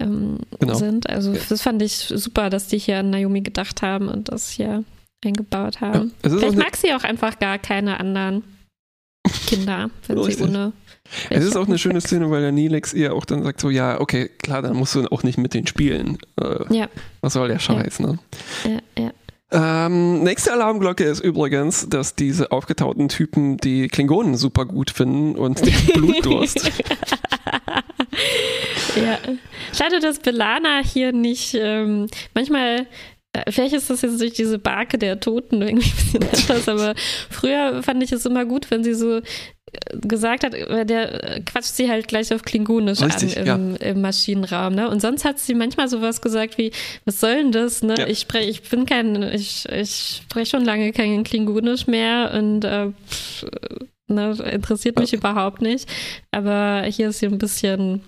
ähm, 0.00 0.38
Genau. 0.58 0.74
sind. 0.74 1.08
Also 1.08 1.34
das 1.48 1.62
fand 1.62 1.80
ich 1.82 1.92
super, 1.96 2.50
dass 2.50 2.66
die 2.68 2.78
hier 2.78 2.98
an 2.98 3.10
Naomi 3.10 3.40
gedacht 3.42 3.82
haben 3.82 4.08
und 4.08 4.30
das 4.32 4.50
hier 4.50 4.84
eingebaut 5.24 5.80
haben. 5.80 6.12
Ja, 6.24 6.30
Vielleicht 6.30 6.56
mag 6.56 6.76
sie 6.76 6.92
auch 6.94 7.04
einfach 7.04 7.38
gar 7.38 7.58
keine 7.58 8.00
anderen 8.00 8.42
Kinder, 9.46 9.90
wenn 10.06 10.22
sie 10.24 10.42
ohne. 10.42 10.72
Es 11.28 11.44
ist 11.44 11.56
auch 11.56 11.66
eine 11.66 11.76
schöne 11.78 12.00
Szene, 12.00 12.30
weil 12.30 12.40
der 12.40 12.52
Nelix 12.52 12.92
ihr 12.94 13.14
auch 13.14 13.24
dann 13.24 13.42
sagt 13.42 13.60
so, 13.60 13.68
ja, 13.68 14.00
okay, 14.00 14.28
klar, 14.42 14.62
dann 14.62 14.76
musst 14.76 14.94
du 14.94 15.06
auch 15.10 15.22
nicht 15.24 15.38
mit 15.38 15.54
denen 15.54 15.66
spielen. 15.66 16.18
Äh, 16.40 16.72
Ja, 16.74 16.88
Was 17.20 17.32
soll 17.32 17.48
der 17.48 17.58
Scheiß, 17.58 17.98
ne? 18.00 18.18
ja, 18.64 18.78
ja. 19.02 19.10
Ähm, 19.52 20.22
nächste 20.22 20.52
Alarmglocke 20.52 21.02
ist 21.02 21.18
übrigens, 21.18 21.88
dass 21.88 22.14
diese 22.14 22.52
aufgetauten 22.52 23.08
Typen 23.08 23.56
die 23.56 23.88
Klingonen 23.88 24.36
super 24.36 24.64
gut 24.64 24.90
finden 24.92 25.34
und 25.34 25.60
den 25.66 25.74
Blutdurst. 25.92 26.70
ja. 28.96 29.18
Schade, 29.76 30.00
dass 30.00 30.18
Belana 30.18 30.80
hier 30.84 31.12
nicht 31.12 31.54
ähm, 31.54 32.06
manchmal. 32.34 32.86
äh, 33.32 33.50
Vielleicht 33.50 33.74
ist 33.74 33.90
das 33.90 34.02
jetzt 34.02 34.20
durch 34.20 34.32
diese 34.32 34.58
Barke 34.58 34.98
der 34.98 35.20
Toten 35.20 35.62
irgendwie 35.62 35.90
ein 36.18 36.28
bisschen 36.30 36.48
anders, 36.48 36.68
aber 36.68 36.94
früher 37.30 37.82
fand 37.82 38.02
ich 38.02 38.12
es 38.12 38.26
immer 38.26 38.44
gut, 38.44 38.70
wenn 38.70 38.82
sie 38.82 38.94
so 38.94 39.18
äh, 39.18 39.22
gesagt 40.00 40.42
hat, 40.44 40.52
weil 40.68 40.84
der 40.84 41.36
äh, 41.36 41.40
quatscht 41.40 41.74
sie 41.74 41.88
halt 41.88 42.08
gleich 42.08 42.32
auf 42.34 42.42
Klingonisch 42.42 43.00
Richtig, 43.02 43.38
an 43.38 43.76
im, 43.76 43.76
im 43.76 44.00
Maschinenraum, 44.00 44.74
ne? 44.74 44.88
Und 44.90 45.00
sonst 45.00 45.24
hat 45.24 45.38
sie 45.38 45.54
manchmal 45.54 45.88
sowas 45.88 46.20
gesagt 46.20 46.58
wie, 46.58 46.72
was 47.04 47.20
soll 47.20 47.36
denn 47.36 47.52
das, 47.52 47.82
ne? 47.82 47.94
Ja. 47.98 48.06
Ich 48.08 48.18
spreche, 48.20 48.50
ich 48.50 48.62
bin 48.62 48.84
kein, 48.84 49.22
ich, 49.22 49.68
ich 49.68 50.22
spreche 50.24 50.50
schon 50.50 50.64
lange 50.64 50.92
kein 50.92 51.22
Klingonisch 51.22 51.86
mehr 51.86 52.32
und 52.34 52.64
äh, 52.64 52.88
pff, 53.08 53.46
ne, 54.08 54.36
interessiert 54.50 54.98
mich 54.98 55.12
überhaupt 55.12 55.62
nicht. 55.62 55.88
Aber 56.32 56.82
hier 56.88 57.10
ist 57.10 57.20
sie 57.20 57.26
ein 57.26 57.38
bisschen 57.38 58.00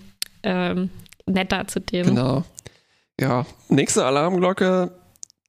ähm, 0.43 0.89
netter 1.25 1.67
zu 1.67 1.79
dem. 1.79 2.05
genau. 2.07 2.43
Ja, 3.19 3.45
nächste 3.69 4.05
Alarmglocke. 4.05 4.91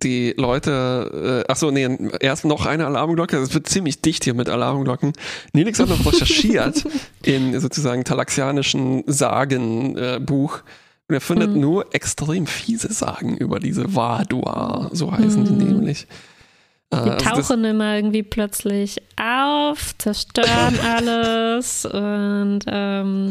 Die 0.02 0.34
Leute, 0.36 1.44
äh, 1.46 1.50
achso, 1.50 1.70
nee, 1.70 1.88
erst 2.20 2.44
noch 2.44 2.66
eine 2.66 2.84
Alarmglocke. 2.86 3.38
Es 3.38 3.54
wird 3.54 3.68
ziemlich 3.68 4.02
dicht 4.02 4.24
hier 4.24 4.34
mit 4.34 4.50
Alarmglocken. 4.50 5.12
Nelix 5.54 5.78
hat 5.80 5.88
noch 5.88 6.04
recherchiert 6.04 6.84
in 7.22 7.58
sozusagen 7.58 8.04
talaxianischen 8.04 9.04
Sagenbuch. 9.06 10.58
Äh, 10.58 10.62
und 11.08 11.14
er 11.14 11.20
findet 11.20 11.50
Mhm. 11.52 11.60
nur 11.60 11.94
extrem 11.94 12.46
fiese 12.46 12.92
Sagen 12.92 13.36
über 13.36 13.60
diese 13.60 13.94
Vadua, 13.94 14.90
so 14.92 15.10
heißen 15.12 15.42
Mhm. 15.44 15.58
die 15.58 15.64
nämlich. 15.64 16.06
Äh, 17.00 17.04
Die 17.04 17.10
also 17.26 17.42
tauchen 17.54 17.64
immer 17.64 17.96
irgendwie 17.96 18.22
plötzlich 18.22 18.98
auf, 19.20 19.96
zerstören 19.98 20.78
alles 20.96 21.84
und 21.86 22.60
ähm, 22.66 23.30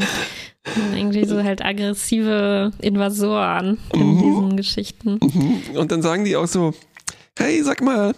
irgendwie 0.96 1.26
so 1.26 1.44
halt 1.44 1.64
aggressive 1.64 2.72
Invasoren 2.80 3.78
in 3.94 4.00
Mhm. 4.00 4.20
diesen 4.22 4.58
Geschichten. 4.58 5.20
Mhm. 5.22 5.78
Und 5.78 5.92
dann 5.92 6.02
sagen 6.02 6.24
die 6.26 6.36
auch 6.36 6.48
so, 6.48 6.74
hey, 7.38 7.62
sag 7.64 7.82
mal, 7.82 8.14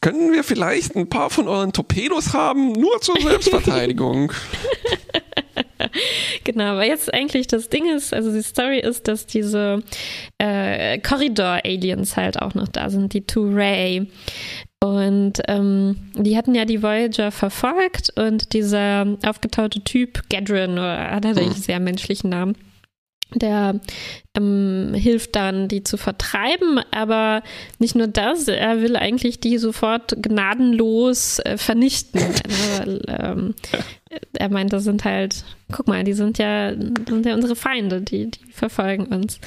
können 0.00 0.32
wir 0.32 0.42
vielleicht 0.44 0.96
ein 0.96 1.08
paar 1.08 1.30
von 1.30 1.46
euren 1.46 1.72
Torpedos 1.72 2.32
haben, 2.34 2.72
nur 2.72 3.00
zur 3.00 3.16
Selbstverteidigung? 3.20 4.32
Genau, 6.44 6.64
aber 6.72 6.84
jetzt 6.86 7.12
eigentlich 7.12 7.46
das 7.46 7.68
Ding 7.68 7.88
ist, 7.94 8.12
also 8.14 8.32
die 8.32 8.42
Story 8.42 8.80
ist, 8.80 9.08
dass 9.08 9.26
diese 9.26 9.82
äh, 10.38 10.98
Corridor-Aliens 10.98 12.16
halt 12.16 12.40
auch 12.40 12.54
noch 12.54 12.68
da 12.68 12.90
sind, 12.90 13.12
die 13.12 13.22
Two-Ray. 13.26 14.06
Und 14.82 15.34
ähm, 15.48 15.96
die 16.14 16.36
hatten 16.38 16.54
ja 16.54 16.64
die 16.64 16.82
Voyager 16.82 17.30
verfolgt 17.30 18.10
und 18.16 18.54
dieser 18.54 19.06
aufgetaute 19.26 19.82
Typ, 19.84 20.22
Gadrin, 20.30 20.72
oder 20.72 21.10
hat 21.10 21.24
er 21.26 21.36
einen 21.36 21.48
Mhm. 21.50 21.52
sehr 21.54 21.80
menschlichen 21.80 22.30
Namen, 22.30 22.56
der 23.34 23.80
ähm, 24.36 24.92
hilft 24.94 25.36
dann, 25.36 25.68
die 25.68 25.84
zu 25.84 25.96
vertreiben, 25.96 26.80
aber 26.90 27.42
nicht 27.78 27.94
nur 27.94 28.06
das, 28.06 28.48
er 28.48 28.80
will 28.80 28.96
eigentlich 28.96 29.40
die 29.40 29.58
sofort 29.58 30.22
gnadenlos 30.22 31.38
äh, 31.40 31.56
vernichten. 31.56 32.20
Weil, 32.78 33.02
ähm, 33.08 33.54
er 34.32 34.48
meint, 34.48 34.72
das 34.72 34.84
sind 34.84 35.04
halt, 35.04 35.44
guck 35.72 35.86
mal, 35.86 36.02
die 36.04 36.12
sind 36.12 36.38
ja, 36.38 36.72
sind 36.74 37.26
ja 37.26 37.34
unsere 37.34 37.56
Feinde, 37.56 38.00
die, 38.00 38.30
die 38.30 38.52
verfolgen 38.52 39.06
uns. 39.06 39.40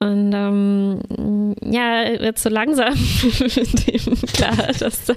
Und 0.00 0.32
ähm, 0.32 1.54
ja, 1.60 2.04
jetzt 2.04 2.42
so 2.42 2.48
langsam 2.48 2.94
wird 2.94 3.88
ihm 3.88 4.14
klar, 4.32 4.72
dass 4.78 5.06
da, 5.06 5.14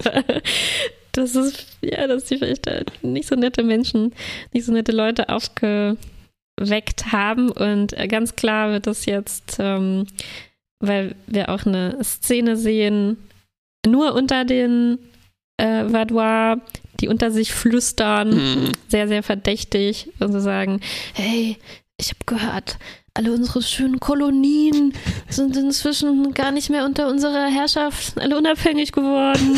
das 1.12 1.36
ist, 1.36 1.66
ja, 1.82 2.06
dass 2.08 2.24
die 2.24 2.38
vielleicht 2.38 2.66
da 2.66 2.80
nicht 3.02 3.28
so 3.28 3.36
nette 3.36 3.62
Menschen, 3.62 4.12
nicht 4.52 4.66
so 4.66 4.72
nette 4.72 4.92
Leute 4.92 5.28
aufgeweckt 6.58 7.12
haben. 7.12 7.50
Und 7.50 7.92
äh, 7.98 8.08
ganz 8.08 8.36
klar 8.36 8.70
wird 8.70 8.86
das 8.86 9.06
jetzt, 9.06 9.56
ähm, 9.58 10.06
weil 10.80 11.14
wir 11.26 11.48
auch 11.48 11.66
eine 11.66 12.02
Szene 12.02 12.56
sehen, 12.56 13.16
nur 13.86 14.14
unter 14.14 14.44
den 14.44 14.98
äh, 15.56 15.84
Vadois, 15.92 16.56
die 17.00 17.08
unter 17.08 17.30
sich 17.30 17.52
flüstern, 17.52 18.30
Mhm. 18.30 18.72
sehr, 18.88 19.08
sehr 19.08 19.22
verdächtig 19.22 20.10
und 20.20 20.32
so 20.32 20.40
sagen, 20.40 20.80
hey, 21.14 21.56
ich 21.98 22.10
habe 22.10 22.20
gehört, 22.26 22.78
alle 23.14 23.32
unsere 23.32 23.62
schönen 23.62 24.00
Kolonien 24.00 24.94
sind 25.28 25.56
inzwischen 25.56 26.32
gar 26.32 26.50
nicht 26.50 26.70
mehr 26.70 26.84
unter 26.84 27.08
unserer 27.08 27.46
Herrschaft, 27.46 28.18
alle 28.18 28.38
unabhängig 28.38 28.92
geworden. 28.92 29.56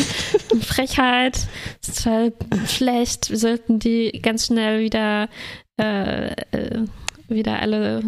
Frechheit, 0.61 1.47
ist 1.81 2.03
total 2.03 2.33
schlecht. 2.67 3.29
Wir 3.29 3.37
sollten 3.37 3.79
die 3.79 4.19
ganz 4.21 4.47
schnell 4.47 4.81
wieder, 4.81 5.29
äh, 5.79 6.31
äh, 6.31 6.85
wieder 7.29 7.61
alle 7.61 8.01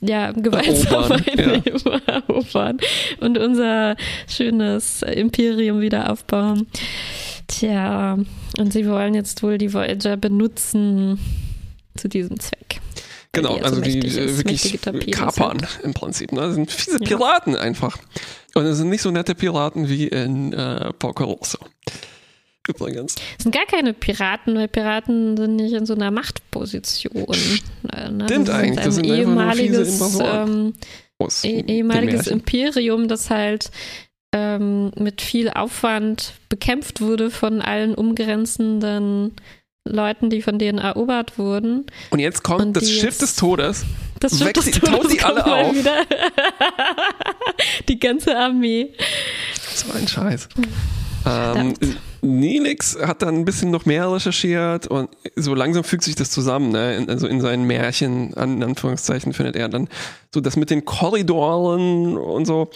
ja, 0.00 0.30
gewaltsam 0.32 1.10
Erobern, 1.10 1.24
einnehmen, 1.26 2.02
erobern 2.06 2.78
und 3.20 3.38
unser 3.38 3.96
schönes 4.28 5.02
Imperium 5.02 5.80
wieder 5.80 6.12
aufbauen. 6.12 6.68
Tja, 7.48 8.18
und 8.58 8.72
sie 8.72 8.86
wollen 8.88 9.14
jetzt 9.14 9.42
wohl 9.42 9.58
die 9.58 9.72
Voyager 9.72 10.16
benutzen 10.16 11.18
zu 11.96 12.08
diesem 12.08 12.38
Zweck. 12.38 12.63
Genau, 13.34 13.56
ja 13.56 13.62
also 13.64 13.76
so 13.76 13.80
die 13.82 13.98
äh, 13.98 14.24
ist, 14.24 14.36
wirklich 14.38 14.80
kapern 15.12 15.58
im 15.82 15.92
Prinzip. 15.94 16.32
Ne? 16.32 16.40
Das 16.40 16.54
sind 16.54 16.70
fiese 16.70 16.98
Ja. 17.00 17.06
Piraten 17.06 17.56
einfach. 17.56 17.98
Und 18.54 18.64
es 18.66 18.78
sind 18.78 18.88
nicht 18.88 19.02
so 19.02 19.10
nette 19.10 19.34
Piraten 19.34 19.88
wie 19.88 20.06
in 20.08 20.52
äh, 20.52 20.92
Porco 20.98 21.24
Rosso. 21.24 21.58
Übrigens. 22.66 23.16
Es 23.36 23.42
sind 23.42 23.54
gar 23.54 23.66
keine 23.66 23.92
Piraten, 23.92 24.54
weil 24.54 24.68
Piraten 24.68 25.36
sind 25.36 25.56
nicht 25.56 25.74
in 25.74 25.84
so 25.84 25.94
einer 25.94 26.10
Machtposition. 26.10 27.26
Äh, 27.92 28.10
ne? 28.10 28.24
Stimmt 28.26 28.48
Das 28.48 28.54
eigentlich, 28.54 28.76
das 28.76 28.86
ein 28.86 28.92
sind 28.92 29.06
ehemaliges, 29.06 30.18
ähm, 30.20 30.72
eh- 31.42 31.62
dem 31.62 31.68
ehemaliges. 31.68 32.26
Imperium, 32.28 33.06
das 33.08 33.28
halt 33.28 33.70
ähm, 34.34 34.92
mit 34.98 35.20
viel 35.20 35.50
Aufwand 35.50 36.32
bekämpft 36.48 37.00
wurde 37.02 37.30
von 37.30 37.60
allen 37.60 37.94
umgrenzenden 37.94 39.32
Leuten, 39.84 40.30
die 40.30 40.40
von 40.40 40.58
denen 40.58 40.78
erobert 40.78 41.38
wurden. 41.38 41.86
Und 42.10 42.18
jetzt 42.18 42.42
kommt 42.42 42.62
Und 42.62 42.76
das 42.76 42.90
Schiff 42.90 43.18
des 43.18 43.36
Todes. 43.36 43.84
Das 44.18 44.38
Schiff 44.38 44.52
des 44.52 44.70
taut 44.70 44.90
Todes 44.90 45.12
sie 45.12 45.20
alle 45.20 45.44
auf. 45.44 45.74
Wieder. 45.74 46.04
Die 47.88 47.98
ganze 47.98 48.36
Armee. 48.36 48.94
So 49.74 49.92
ein 49.92 50.08
Scheiß. 50.08 50.48
Ähm, 51.26 51.74
Nelix 52.22 52.98
hat 52.98 53.20
dann 53.22 53.34
ein 53.34 53.44
bisschen 53.44 53.70
noch 53.70 53.84
mehr 53.84 54.10
recherchiert 54.10 54.86
und 54.86 55.10
so 55.36 55.54
langsam 55.54 55.84
fügt 55.84 56.04
sich 56.04 56.14
das 56.14 56.30
zusammen. 56.30 56.70
Ne? 56.70 57.04
Also 57.08 57.26
in 57.26 57.42
seinen 57.42 57.64
Märchen, 57.66 58.34
an 58.34 58.62
Anführungszeichen, 58.62 59.34
findet 59.34 59.56
er 59.56 59.68
dann 59.68 59.88
so 60.32 60.40
das 60.40 60.56
mit 60.56 60.70
den 60.70 60.86
Korridoren 60.86 62.16
und 62.16 62.46
so. 62.46 62.70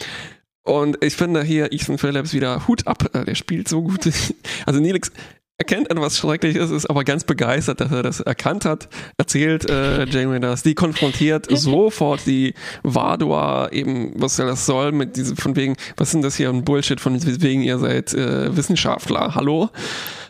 Und 0.63 1.03
ich 1.03 1.17
finde 1.17 1.43
hier 1.43 1.73
Ethan 1.73 1.97
Phillips 1.97 2.35
wieder 2.35 2.69
Hut 2.69 2.87
ab. 2.87 3.11
Der 3.27 3.35
spielt 3.35 3.69
so 3.69 3.83
gut. 3.83 4.11
Also 4.67 4.81
Nelix 4.81 5.11
erkennt 5.59 5.91
etwas 5.91 6.17
Schreckliches, 6.17 6.71
ist 6.71 6.89
aber 6.89 7.03
ganz 7.03 7.25
begeistert, 7.25 7.81
dass 7.81 7.91
er 7.91 8.05
das 8.05 8.21
erkannt 8.21 8.65
hat, 8.65 8.89
erzählt 9.19 9.69
äh, 9.69 10.07
Janeway 10.07 10.39
das, 10.39 10.63
die 10.63 10.75
konfrontiert 10.75 11.47
sofort 11.51 12.25
die 12.27 12.55
Vadua 12.85 13.69
eben, 13.73 14.13
was 14.15 14.37
das 14.37 14.67
soll, 14.67 14.93
mit 14.93 15.17
diesem 15.17 15.37
von 15.37 15.57
wegen, 15.57 15.77
was 15.97 16.13
sind 16.13 16.23
das 16.23 16.37
hier 16.37 16.49
ein 16.49 16.65
Bullshit, 16.65 17.01
von 17.01 17.19
wegen 17.43 17.63
ihr 17.63 17.79
seid 17.79 18.15
äh, 18.15 18.57
Wissenschaftler, 18.57 19.35
hallo? 19.35 19.69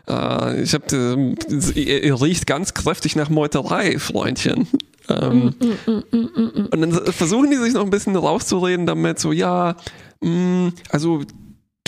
Äh, 0.08 0.62
ich 0.62 0.73
hab, 0.73 0.90
äh, 0.92 1.35
ihr, 1.75 2.04
ihr 2.04 2.20
riecht 2.23 2.47
ganz 2.47 2.73
kräftig 2.73 3.14
nach 3.14 3.28
Meuterei, 3.28 3.99
Freundchen. 3.99 4.66
Ähm, 5.11 5.54
mm, 5.58 5.90
mm, 5.90 6.02
mm, 6.11 6.68
und 6.70 6.80
dann 6.80 6.92
versuchen 7.12 7.50
die 7.50 7.56
sich 7.56 7.75
noch 7.75 7.85
ein 7.85 7.90
bisschen 7.90 8.16
rauszureden 8.16 8.87
damit, 8.87 9.18
so, 9.18 9.32
ja, 9.32 9.76
mh, 10.23 10.73
also 10.88 11.23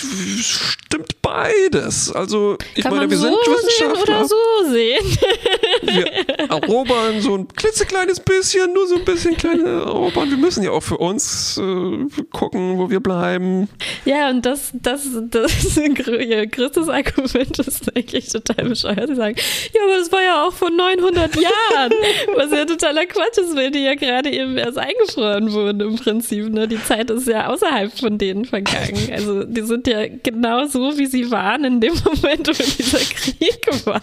stimmt 0.01 1.23
beides. 1.23 2.13
Also, 2.13 2.57
ich 2.75 2.83
Kann 2.83 2.95
meine, 2.95 3.11
wir 3.11 3.17
so 3.17 3.25
sind 3.25 3.37
sehen 3.45 3.55
Wissenschaftler. 3.55 4.17
oder 4.17 4.29
so 4.29 4.37
sehen. 4.71 5.19
Wir 5.83 6.07
erobern 6.51 7.21
so 7.23 7.37
ein 7.37 7.49
klitzekleines 7.49 8.21
bisschen, 8.21 8.73
nur 8.75 8.87
so 8.87 8.97
ein 8.97 9.05
bisschen 9.05 9.37
kleine 9.37 9.67
erobern. 9.67 10.29
Wir 10.31 10.37
müssen 10.37 10.63
ja 10.63 10.73
auch 10.73 10.83
für 10.83 10.99
uns 10.99 11.59
äh, 11.59 12.25
gucken, 12.33 12.79
wo 12.79 12.91
wir 12.91 13.01
bleiben. 13.01 13.69
Ja, 14.05 14.29
und 14.29 14.45
das, 14.45 14.71
das, 14.75 15.09
das 15.31 15.53
größtes 16.51 16.89
Argument 16.89 17.59
ist 17.59 17.97
eigentlich 17.97 18.29
total 18.29 18.69
bescheuert. 18.69 19.09
Sie 19.09 19.15
sagen, 19.15 19.37
ja, 19.75 19.83
aber 19.85 19.97
das 19.99 20.13
war 20.13 20.23
ja 20.23 20.45
auch 20.45 20.53
vor 20.53 20.71
900 20.71 21.35
Jahren, 21.37 21.93
was 22.37 22.51
ja 22.53 22.65
totaler 22.67 23.07
Quatsch 23.07 23.39
ist, 23.39 23.57
weil 23.57 23.71
die 23.71 23.81
ja 23.81 23.95
gerade 23.95 24.31
eben 24.31 24.59
erst 24.59 24.79
eingefroren 24.79 25.53
wurden 25.53 25.81
im 25.81 25.97
Prinzip. 25.97 26.51
Ne? 26.51 26.69
Die 26.69 26.83
Zeit 26.83 27.11
ist 27.11 27.27
ja 27.27 27.49
außerhalb 27.49 27.99
von 27.99 28.19
denen 28.19 28.45
vergangen. 28.45 29.11
Also 29.13 29.45
die 29.45 29.63
sind 29.63 29.87
ja 29.87 29.90
genau 30.23 30.67
so, 30.67 30.99
wie 30.99 31.07
sie 31.07 31.31
waren 31.31 31.65
in 31.65 31.81
dem 31.81 31.95
Moment, 32.05 32.49
wo 32.49 32.53
dieser 32.53 32.99
Krieg 32.99 33.87
war. 33.87 34.03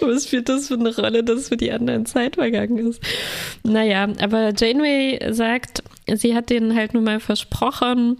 Was 0.00 0.26
spielt 0.26 0.48
das 0.48 0.68
für 0.68 0.74
eine 0.74 0.94
Rolle, 0.94 1.22
dass 1.24 1.48
für 1.48 1.56
die 1.56 1.72
anderen 1.72 2.06
Zeit 2.06 2.36
vergangen 2.36 2.78
ist? 2.78 3.02
Naja, 3.62 4.08
aber 4.20 4.52
Janeway 4.56 5.32
sagt, 5.32 5.82
sie 6.06 6.34
hat 6.34 6.50
denen 6.50 6.74
halt 6.74 6.94
nur 6.94 7.02
mal 7.02 7.20
versprochen, 7.20 8.18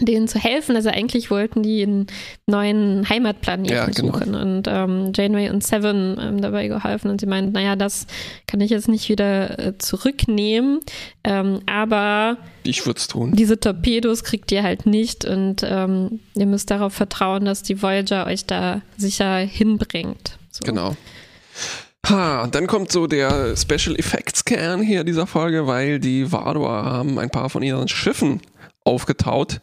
denen 0.00 0.28
zu 0.28 0.38
helfen. 0.38 0.76
Also 0.76 0.90
eigentlich 0.90 1.30
wollten 1.30 1.62
die 1.62 1.82
einen 1.82 2.06
neuen 2.46 3.08
Heimatplaneten 3.08 3.74
Ja, 3.74 3.86
genau. 3.86 4.12
suchen 4.12 4.34
und 4.34 4.64
ähm, 4.68 5.12
Janeway 5.14 5.48
und 5.50 5.64
Seven 5.64 6.16
haben 6.20 6.42
dabei 6.42 6.68
geholfen 6.68 7.10
und 7.10 7.20
sie 7.20 7.26
meinten, 7.26 7.52
naja, 7.52 7.76
das 7.76 8.06
kann 8.46 8.60
ich 8.60 8.70
jetzt 8.70 8.88
nicht 8.88 9.08
wieder 9.08 9.58
äh, 9.58 9.78
zurücknehmen, 9.78 10.80
ähm, 11.24 11.60
aber 11.66 12.36
Ich 12.62 12.84
würde 12.84 12.98
es 12.98 13.08
tun. 13.08 13.32
diese 13.34 13.58
Torpedos 13.58 14.22
kriegt 14.22 14.52
ihr 14.52 14.62
halt 14.62 14.84
nicht 14.84 15.24
und 15.24 15.62
ähm, 15.64 16.20
ihr 16.34 16.46
müsst 16.46 16.70
darauf 16.70 16.92
vertrauen, 16.92 17.46
dass 17.46 17.62
die 17.62 17.80
Voyager 17.82 18.26
euch 18.26 18.44
da 18.44 18.82
sicher 18.98 19.36
hinbringt. 19.38 20.38
So. 20.50 20.60
Genau. 20.64 20.94
Ha, 22.08 22.44
und 22.44 22.54
dann 22.54 22.66
kommt 22.68 22.92
so 22.92 23.06
der 23.08 23.56
Special 23.56 23.96
Effects 23.98 24.44
Kern 24.44 24.80
hier 24.80 25.02
dieser 25.02 25.26
Folge, 25.26 25.66
weil 25.66 25.98
die 25.98 26.30
Vadua 26.30 26.84
haben 26.84 27.18
ein 27.18 27.30
paar 27.30 27.50
von 27.50 27.62
ihren 27.62 27.88
Schiffen 27.88 28.40
aufgetaut. 28.86 29.60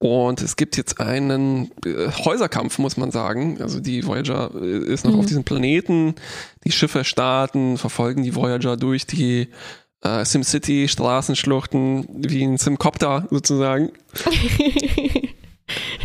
Und 0.00 0.42
es 0.42 0.54
gibt 0.54 0.76
jetzt 0.76 1.00
einen 1.00 1.72
äh, 1.84 2.08
Häuserkampf, 2.24 2.78
muss 2.78 2.96
man 2.96 3.10
sagen. 3.10 3.60
Also 3.60 3.80
die 3.80 4.06
Voyager 4.06 4.52
äh, 4.54 4.78
ist 4.78 5.04
noch 5.04 5.14
Mhm. 5.14 5.18
auf 5.20 5.26
diesem 5.26 5.42
Planeten. 5.42 6.14
Die 6.64 6.70
Schiffe 6.70 7.02
starten, 7.04 7.78
verfolgen 7.78 8.22
die 8.22 8.36
Voyager 8.36 8.76
durch 8.76 9.06
die 9.06 9.48
äh, 10.04 10.24
SimCity 10.24 10.86
Straßenschluchten 10.86 12.06
wie 12.28 12.44
ein 12.44 12.58
Simcopter 12.58 13.26
sozusagen. 13.32 13.90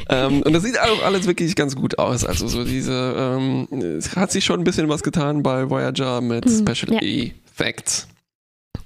ähm, 0.09 0.41
und 0.41 0.53
das 0.53 0.63
sieht 0.63 0.79
auch 0.79 1.03
alles 1.03 1.27
wirklich 1.27 1.55
ganz 1.55 1.75
gut 1.75 1.99
aus. 1.99 2.25
Also 2.25 2.47
so 2.47 2.63
diese, 2.63 3.13
ähm, 3.15 3.67
es 3.99 4.15
hat 4.15 4.31
sich 4.31 4.43
schon 4.43 4.59
ein 4.59 4.63
bisschen 4.63 4.89
was 4.89 5.03
getan 5.03 5.43
bei 5.43 5.69
Voyager 5.69 6.19
mit 6.21 6.45
Mhm, 6.45 6.65
Special 6.67 6.95
ja. 7.03 7.29
Effects. 7.51 8.07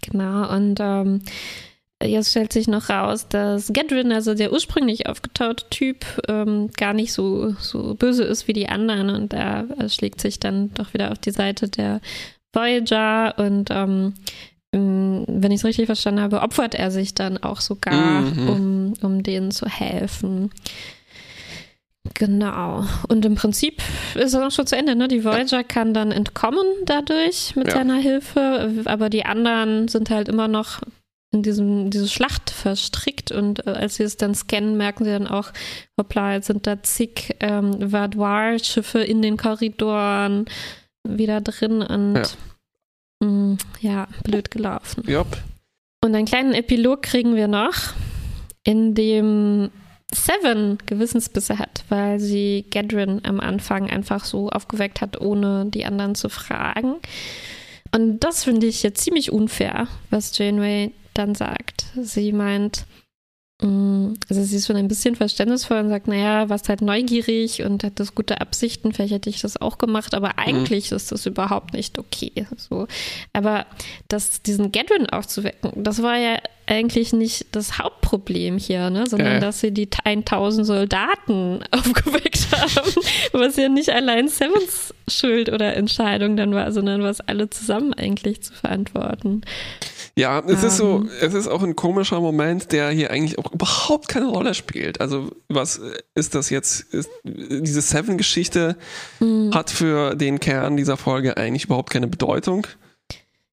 Genau, 0.02 0.54
und 0.54 0.80
ähm, 0.82 1.22
jetzt 2.04 2.30
stellt 2.32 2.54
sich 2.54 2.68
noch 2.68 2.90
raus, 2.90 3.28
dass 3.28 3.72
Gedrin, 3.74 4.12
also 4.12 4.34
der 4.36 4.52
ursprünglich 4.54 5.08
aufgetaute 5.08 5.66
Typ, 5.70 6.06
ähm, 6.28 6.70
gar 6.78 6.94
nicht 6.94 7.12
so, 7.14 7.54
so 7.60 7.96
böse 7.96 8.24
ist 8.24 8.48
wie 8.48 8.54
die 8.54 8.70
anderen 8.70 9.10
und 9.10 9.34
er 9.34 9.66
schlägt 9.90 10.22
sich 10.22 10.40
dann 10.40 10.74
doch 10.76 10.94
wieder 10.94 11.12
auf 11.12 11.18
die 11.20 11.32
Seite 11.32 11.68
der 11.70 12.02
Voyager 12.54 13.36
und 13.38 13.70
ähm, 13.72 14.14
wenn 14.72 15.52
ich 15.52 15.62
es 15.62 15.66
richtig 15.66 15.86
verstanden 15.88 16.22
habe, 16.22 16.42
opfert 16.42 16.76
er 16.76 16.92
sich 16.92 17.16
dann 17.16 17.38
auch 17.42 17.62
sogar, 17.62 18.22
Mhm. 18.22 18.50
um, 18.50 18.94
um 19.02 19.24
denen 19.24 19.50
zu 19.52 19.66
helfen. 19.66 20.52
Genau. 22.14 22.86
Und 23.10 23.26
im 23.26 23.36
Prinzip 23.36 23.82
ist 24.16 24.34
es 24.34 24.36
auch 24.36 24.52
schon 24.52 24.66
zu 24.68 24.78
Ende. 24.78 24.96
Ne? 24.96 25.08
Die 25.08 25.24
Voyager 25.26 25.64
kann 25.64 25.94
dann 25.94 26.12
entkommen 26.12 26.66
dadurch 26.86 27.56
mit 27.56 27.68
Ja. 27.68 27.74
seiner 27.74 27.96
Hilfe, 27.98 28.72
aber 28.86 29.10
die 29.10 29.26
anderen 29.26 29.88
sind 29.88 30.10
halt 30.10 30.30
immer 30.30 30.48
noch 30.48 30.80
in 31.32 31.44
diesem, 31.44 31.90
diese 31.90 32.08
Schlacht 32.08 32.50
verstrickt 32.50 33.32
und 33.32 33.68
äh, 33.68 33.72
als 33.72 33.96
sie 33.96 34.04
es 34.04 34.18
dann 34.18 34.34
scannen, 34.34 34.78
merken 34.78 35.04
sie 35.04 35.12
dann 35.12 35.28
auch, 35.28 35.52
hoppla, 36.00 36.34
jetzt 36.34 36.48
sind 36.48 36.66
da 36.68 36.82
zig 36.84 37.36
ähm, 37.42 37.92
Vadoir-Schiffe 37.92 39.00
in 39.00 39.22
den 39.22 39.38
Korridoren 39.38 40.46
wieder 41.08 41.42
drin 41.42 41.82
und 41.82 42.16
Ja. 42.16 43.28
mh, 43.28 43.58
ja, 43.82 44.08
blöd 44.24 44.52
gelaufen. 44.52 45.04
Jupp. 45.08 45.38
Und 46.04 46.16
einen 46.16 46.26
kleinen 46.26 46.54
Epilog 46.54 47.02
kriegen 47.04 47.36
wir 47.36 47.48
noch, 47.48 47.76
in 48.64 48.96
dem 48.96 49.70
Seven 50.14 50.78
Gewissensbisse 50.86 51.60
hat, 51.60 51.84
weil 51.90 52.20
sie 52.22 52.66
Gedrin 52.70 53.22
am 53.24 53.42
Anfang 53.42 53.90
einfach 53.90 54.24
so 54.24 54.50
aufgeweckt 54.50 55.02
hat, 55.02 55.20
ohne 55.20 55.66
die 55.66 55.86
anderen 55.86 56.16
zu 56.16 56.30
fragen. 56.30 56.96
Und 57.94 58.20
das 58.20 58.46
finde 58.46 58.68
ich 58.68 58.84
jetzt 58.84 59.02
ziemlich 59.04 59.32
unfair, 59.34 59.88
was 60.10 60.38
Janeway 60.38 60.92
dann 61.18 61.36
sagt. 61.36 61.86
Sie 62.02 62.32
meint, 62.32 62.86
mh, 63.62 64.14
also 64.30 64.44
sie 64.44 64.58
ist 64.58 64.68
schon 64.68 64.76
ein 64.76 64.88
bisschen 64.88 65.16
verständnisvoll 65.16 65.80
und 65.80 65.90
sagt, 65.90 66.08
naja, 66.08 66.50
warst 66.50 66.70
halt 66.70 66.82
neugierig 66.82 67.64
und 67.64 67.84
hattest 67.84 68.16
gute 68.16 68.42
Absichten, 68.42 68.94
vielleicht 68.94 69.14
hätte 69.14 69.30
ich 69.30 69.42
das 69.42 69.60
auch 69.60 69.78
gemacht, 69.78 70.14
aber 70.14 70.38
eigentlich 70.38 70.92
ist 70.92 71.12
das 71.12 71.26
überhaupt 71.26 71.74
nicht 71.74 71.98
okay. 71.98 72.48
So. 72.58 72.88
Aber 73.34 73.66
das, 74.08 74.42
diesen 74.42 74.72
Gedrin 74.72 75.10
aufzuwecken, 75.10 75.84
das 75.84 76.02
war 76.02 76.18
ja 76.18 76.40
eigentlich 76.68 77.14
nicht 77.14 77.48
das 77.54 77.80
Hauptproblem 77.80 78.58
hier, 78.58 78.90
ne? 78.90 79.06
sondern 79.08 79.34
Ja. 79.34 79.40
dass 79.40 79.60
sie 79.62 79.72
die 79.72 79.90
1000 80.04 80.66
Soldaten 80.68 81.62
aufgeweckt 81.72 82.48
haben, 82.52 82.92
was 83.34 83.56
ja 83.56 83.70
nicht 83.70 83.90
allein 83.90 84.28
Sevens 84.28 84.94
Schuld 85.10 85.50
oder 85.50 85.76
Entscheidung 85.76 86.36
dann 86.38 86.54
war, 86.54 86.72
sondern 86.72 87.02
was 87.04 87.22
alle 87.22 87.50
zusammen 87.50 87.94
eigentlich 87.94 88.42
zu 88.42 88.54
verantworten. 88.54 89.42
Ja, 90.18 90.40
es 90.48 90.64
ist 90.64 90.78
so, 90.78 90.98
Ähm. 91.02 91.10
es 91.22 91.34
ist 91.34 91.48
auch 91.48 91.62
ein 91.64 91.76
komischer 91.76 92.20
Moment, 92.20 92.72
der 92.72 92.90
hier 92.90 93.12
eigentlich 93.12 93.38
auch 93.38 93.54
überhaupt 93.54 94.08
keine 94.08 94.26
Rolle 94.28 94.54
spielt. 94.56 95.00
Also, 95.00 95.30
was 95.48 95.80
ist 96.16 96.34
das 96.36 96.50
jetzt? 96.50 96.92
Ist, 96.94 97.10
diese 97.24 97.82
Seven-Geschichte 97.82 98.78
Hm. 99.20 99.52
hat 99.54 99.70
für 99.70 100.16
den 100.16 100.40
Kern 100.40 100.76
dieser 100.76 100.98
Folge 100.98 101.38
eigentlich 101.38 101.66
überhaupt 101.66 101.92
keine 101.92 102.08
Bedeutung. 102.08 102.66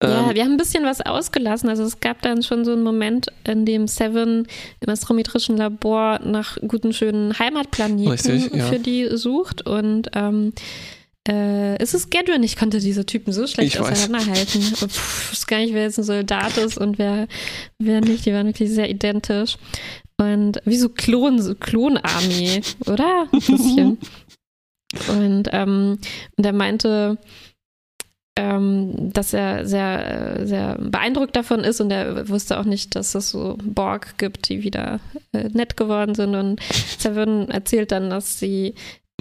Ja, 0.08 0.28
Ähm, 0.28 0.34
wir 0.34 0.42
haben 0.44 0.52
ein 0.52 0.56
bisschen 0.56 0.84
was 0.84 1.00
ausgelassen. 1.00 1.68
Also 1.68 1.82
es 1.84 2.00
gab 2.00 2.22
dann 2.22 2.42
schon 2.42 2.64
so 2.64 2.72
einen 2.72 2.82
Moment, 2.82 3.28
in 3.44 3.64
dem 3.64 3.86
Seven 3.88 4.46
im 4.80 4.88
astrometrischen 4.88 5.56
Labor 5.56 6.20
nach 6.24 6.56
guten, 6.66 6.92
schönen 6.92 7.38
Heimatplaneten 7.38 8.08
Richtig, 8.08 8.54
ja. 8.54 8.66
für 8.66 8.78
die 8.78 9.08
sucht. 9.16 9.66
Und 9.66 10.10
ähm, 10.14 10.52
äh, 11.28 11.76
es 11.78 11.94
ist 11.94 12.10
Gedrin. 12.10 12.42
Ich 12.42 12.56
konnte 12.56 12.80
diese 12.80 13.06
Typen 13.06 13.32
so 13.32 13.46
schlecht 13.46 13.74
Ich 13.74 13.80
weiß. 13.80 13.90
auseinanderhalten. 14.04 14.60
Pff, 14.76 15.32
ich 15.32 15.38
weiß 15.38 15.46
gar 15.46 15.58
nicht, 15.58 15.74
wer 15.74 15.82
jetzt 15.84 15.98
ein 15.98 16.04
Soldat 16.04 16.56
ist 16.58 16.78
und 16.78 16.98
wer, 16.98 17.26
wer 17.78 18.00
nicht. 18.00 18.26
Die 18.26 18.32
waren 18.32 18.46
wirklich 18.46 18.70
sehr 18.70 18.90
identisch. 18.90 19.56
Und 20.16 20.60
wie 20.64 20.76
so 20.76 20.88
Klon, 20.90 21.56
Klonarmee, 21.58 22.60
oder? 22.86 23.26
Ein 23.32 23.40
bisschen. 23.40 23.98
Und, 25.08 25.48
ähm, 25.50 25.98
und 26.36 26.46
er 26.46 26.52
meinte, 26.52 27.18
ähm, 28.36 29.12
dass 29.12 29.32
er 29.32 29.66
sehr, 29.66 30.40
äh, 30.40 30.46
sehr 30.46 30.76
beeindruckt 30.78 31.36
davon 31.36 31.60
ist 31.60 31.80
und 31.80 31.90
er 31.90 32.28
wusste 32.28 32.58
auch 32.58 32.64
nicht, 32.64 32.96
dass 32.96 33.14
es 33.14 33.30
so 33.30 33.56
Borg 33.62 34.18
gibt, 34.18 34.48
die 34.48 34.62
wieder 34.62 34.98
äh, 35.32 35.48
nett 35.52 35.76
geworden 35.76 36.14
sind. 36.14 36.34
Und 36.34 36.60
Seven 36.98 37.48
erzählt 37.48 37.92
dann, 37.92 38.10
dass 38.10 38.38
sie 38.40 38.74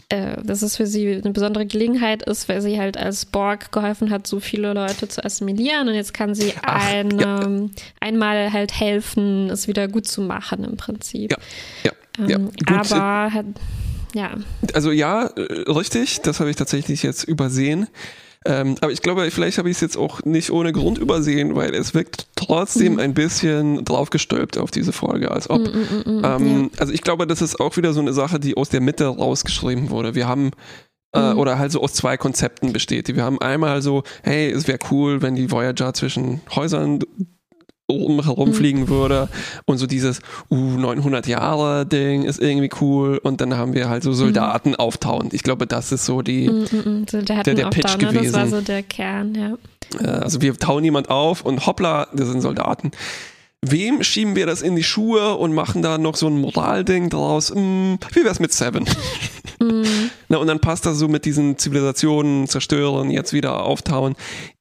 äh, 0.10 0.42
dass 0.44 0.64
es 0.64 0.78
für 0.78 0.88
sie 0.88 1.14
eine 1.14 1.32
besondere 1.32 1.66
Gelegenheit 1.66 2.24
ist, 2.24 2.50
weil 2.50 2.62
sie 2.62 2.80
halt 2.80 2.98
als 2.98 3.26
Borg 3.26 3.72
geholfen 3.72 4.10
hat, 4.10 4.28
so 4.28 4.40
viele 4.40 4.74
Leute 4.74 5.08
zu 5.08 5.24
assimilieren 5.24 5.88
und 5.88 5.94
jetzt 5.94 6.14
kann 6.14 6.36
sie 6.36 6.54
Ach, 6.62 6.92
ein, 6.92 7.20
ja. 7.20 7.42
ähm, 7.44 7.72
einmal 8.00 8.52
halt 8.52 8.78
helfen, 8.80 9.50
es 9.50 9.68
wieder 9.68 9.88
gut 9.88 10.08
zu 10.08 10.22
machen 10.22 10.64
im 10.64 10.76
Prinzip. 10.78 11.32
Ja, 11.32 11.38
ja, 11.84 12.28
ja, 12.28 12.36
Ähm, 12.36 12.52
gut, 12.66 12.92
aber 12.92 13.34
hat, 13.34 13.46
ja. 14.14 14.32
Also 14.74 14.92
ja, 14.92 15.28
äh, 15.28 15.72
richtig, 15.72 16.22
das 16.22 16.40
habe 16.40 16.50
ich 16.50 16.56
tatsächlich 16.56 17.04
jetzt 17.04 17.24
übersehen. 17.24 17.88
Ähm, 18.46 18.76
aber 18.82 18.92
ich 18.92 19.02
glaube, 19.02 19.30
vielleicht 19.32 19.58
habe 19.58 19.70
ich 19.70 19.78
es 19.78 19.82
jetzt 19.82 19.98
auch 19.98 20.24
nicht 20.24 20.52
ohne 20.52 20.74
Grund 20.74 20.98
übersehen, 20.98 21.56
weil 21.56 21.74
es 21.74 21.94
wirkt 21.94 22.28
trotzdem 22.36 22.94
mhm. 22.94 23.00
ein 23.00 23.14
bisschen 23.14 23.86
draufgestülpt 23.86 24.58
auf 24.58 24.72
diese 24.72 24.92
Folge, 24.92 25.32
als 25.32 25.50
ob. 25.50 25.62
Mm, 25.62 26.22
ähm, 26.24 26.70
ja. 26.74 26.80
Also 26.80 26.94
ich 26.94 27.02
glaube, 27.02 27.26
das 27.26 27.42
ist 27.42 27.60
auch 27.60 27.78
wieder 27.78 27.94
so 27.94 28.02
eine 28.02 28.14
Sache, 28.14 28.40
die 28.40 28.58
aus 28.58 28.70
der 28.70 28.82
Mitte 28.82 29.06
rausgeschrieben 29.08 29.90
wurde. 29.90 30.14
Wir 30.16 30.28
haben 30.28 30.52
äh, 31.14 31.34
mhm. 31.34 31.40
oder 31.40 31.58
halt 31.58 31.72
so 31.72 31.82
aus 31.82 31.94
zwei 31.94 32.18
Konzepten 32.18 32.74
besteht. 32.74 33.14
Wir 33.16 33.24
haben 33.24 33.40
einmal 33.40 33.82
so, 33.82 34.04
hey, 34.24 34.52
es 34.52 34.68
wäre 34.68 34.80
cool, 34.92 35.22
wenn 35.22 35.36
die 35.36 35.52
Voyager 35.52 35.94
zwischen 35.94 36.42
Häusern 36.56 37.00
herumfliegen 38.24 38.82
mhm. 38.82 38.90
würde 38.90 39.30
und 39.66 39.78
so 39.78 39.88
dieses 39.88 40.22
uh, 40.50 40.56
900 40.56 41.28
Jahre 41.28 41.86
Ding 41.86 42.24
ist 42.24 42.42
irgendwie 42.42 42.70
cool 42.82 43.18
und 43.18 43.42
dann 43.42 43.56
haben 43.56 43.74
wir 43.74 43.90
halt 43.90 44.04
so 44.04 44.14
Soldaten 44.14 44.70
mhm. 44.70 44.76
auftauend. 44.76 45.34
Ich 45.34 45.44
glaube, 45.44 45.68
das 45.68 45.92
ist 45.92 46.06
so 46.06 46.22
die. 46.22 46.46
Soldaten 47.10 47.44
der, 47.44 47.56
der 47.56 47.70
Pitch 47.70 47.98
ne? 47.98 48.08
gewesen. 48.08 48.34
Das 48.34 48.34
war 48.34 48.48
so 48.48 48.62
der 48.62 48.84
Kern, 48.84 49.36
ja. 49.36 49.58
Also 50.02 50.42
wir 50.42 50.58
tauen 50.58 50.84
jemand 50.84 51.10
auf 51.10 51.46
und 51.46 51.66
hoppla, 51.66 52.08
das 52.14 52.30
sind 52.30 52.42
Soldaten. 52.42 52.92
Wem 53.66 54.04
schieben 54.04 54.36
wir 54.36 54.46
das 54.46 54.62
in 54.62 54.76
die 54.76 54.84
Schuhe 54.84 55.36
und 55.36 55.54
machen 55.54 55.82
da 55.82 55.98
noch 55.98 56.16
so 56.16 56.28
ein 56.28 56.40
Moralding 56.40 57.10
draus? 57.10 57.50
Hm, 57.50 57.98
wie 58.12 58.26
wär's 58.26 58.42
mit 58.42 58.52
Seven? 58.52 58.86
Mhm. 59.62 60.10
Na, 60.28 60.38
und 60.38 60.48
dann 60.48 60.60
passt 60.60 60.86
das 60.86 60.98
so 60.98 61.08
mit 61.08 61.24
diesen 61.24 61.58
Zivilisationen 61.58 62.48
zerstören, 62.48 63.10
jetzt 63.10 63.32
wieder 63.32 63.64
auftauen. 63.64 64.16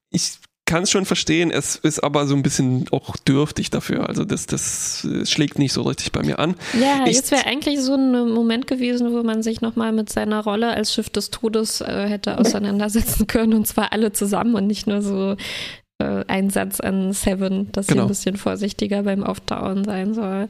Ich 0.09 0.39
kann 0.65 0.83
es 0.83 0.91
schon 0.91 1.05
verstehen, 1.05 1.51
es 1.51 1.75
ist 1.75 2.03
aber 2.03 2.25
so 2.25 2.35
ein 2.35 2.43
bisschen 2.43 2.85
auch 2.91 3.17
dürftig 3.17 3.69
dafür. 3.69 4.07
Also 4.07 4.23
das, 4.23 4.47
das 4.47 5.07
schlägt 5.25 5.59
nicht 5.59 5.73
so 5.73 5.81
richtig 5.81 6.11
bei 6.11 6.23
mir 6.23 6.39
an. 6.39 6.55
Ja, 6.79 7.05
ich, 7.05 7.15
jetzt 7.15 7.31
wäre 7.31 7.45
eigentlich 7.45 7.81
so 7.81 7.95
ein 7.95 8.31
Moment 8.31 8.67
gewesen, 8.67 9.13
wo 9.13 9.23
man 9.23 9.43
sich 9.43 9.61
nochmal 9.61 9.91
mit 9.91 10.09
seiner 10.09 10.43
Rolle 10.43 10.73
als 10.73 10.93
Schiff 10.93 11.09
des 11.09 11.31
Todes 11.31 11.81
äh, 11.81 12.07
hätte 12.07 12.37
auseinandersetzen 12.37 13.27
können 13.27 13.53
und 13.53 13.67
zwar 13.67 13.91
alle 13.91 14.13
zusammen 14.13 14.55
und 14.55 14.67
nicht 14.67 14.87
nur 14.87 15.01
so 15.01 15.35
äh, 15.99 16.23
ein 16.27 16.49
Satz 16.49 16.79
an 16.79 17.11
Seven, 17.11 17.71
dass 17.71 17.87
genau. 17.87 18.01
sie 18.01 18.05
ein 18.05 18.07
bisschen 18.07 18.37
vorsichtiger 18.37 19.03
beim 19.03 19.23
Auftauen 19.23 19.83
sein 19.83 20.13
soll 20.13 20.47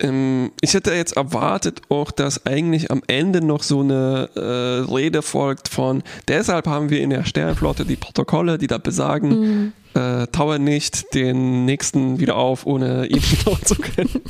ähm, 0.00 0.52
ich 0.60 0.74
hätte 0.74 0.92
jetzt 0.92 1.16
erwartet 1.16 1.82
auch, 1.88 2.10
dass 2.10 2.46
eigentlich 2.46 2.90
am 2.90 3.02
Ende 3.06 3.44
noch 3.44 3.62
so 3.62 3.80
eine 3.80 4.28
äh, 4.34 4.92
Rede 4.92 5.22
folgt 5.22 5.68
von, 5.68 6.02
deshalb 6.28 6.66
haben 6.66 6.90
wir 6.90 7.00
in 7.00 7.10
der 7.10 7.24
Sternflotte 7.24 7.84
die 7.84 7.96
Protokolle, 7.96 8.58
die 8.58 8.66
da 8.66 8.78
besagen, 8.78 9.72
mhm. 9.94 10.00
äh, 10.00 10.26
taue 10.28 10.58
nicht 10.58 11.14
den 11.14 11.64
nächsten 11.64 12.18
wieder 12.18 12.36
auf, 12.36 12.66
ohne 12.66 13.06
ihn 13.06 13.22
wieder 13.22 13.60
zu 13.62 13.76
können. 13.76 14.20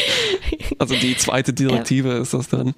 also 0.78 0.94
die 0.94 1.16
zweite 1.16 1.52
Direktive 1.52 2.08
ja. 2.08 2.18
ist 2.18 2.34
das 2.34 2.48
dann. 2.48 2.74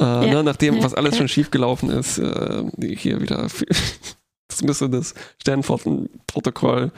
Äh, 0.00 0.04
ja. 0.04 0.26
ne, 0.26 0.42
nachdem, 0.42 0.76
ja. 0.76 0.82
was 0.82 0.94
alles 0.94 1.16
schon 1.16 1.28
schiefgelaufen 1.28 1.90
ist, 1.90 2.18
äh, 2.18 2.64
hier 2.96 3.20
wieder, 3.20 3.46
das 4.48 4.62
müsste 4.62 4.88
das 4.88 5.14
Sternflottenprotokoll 5.38 6.92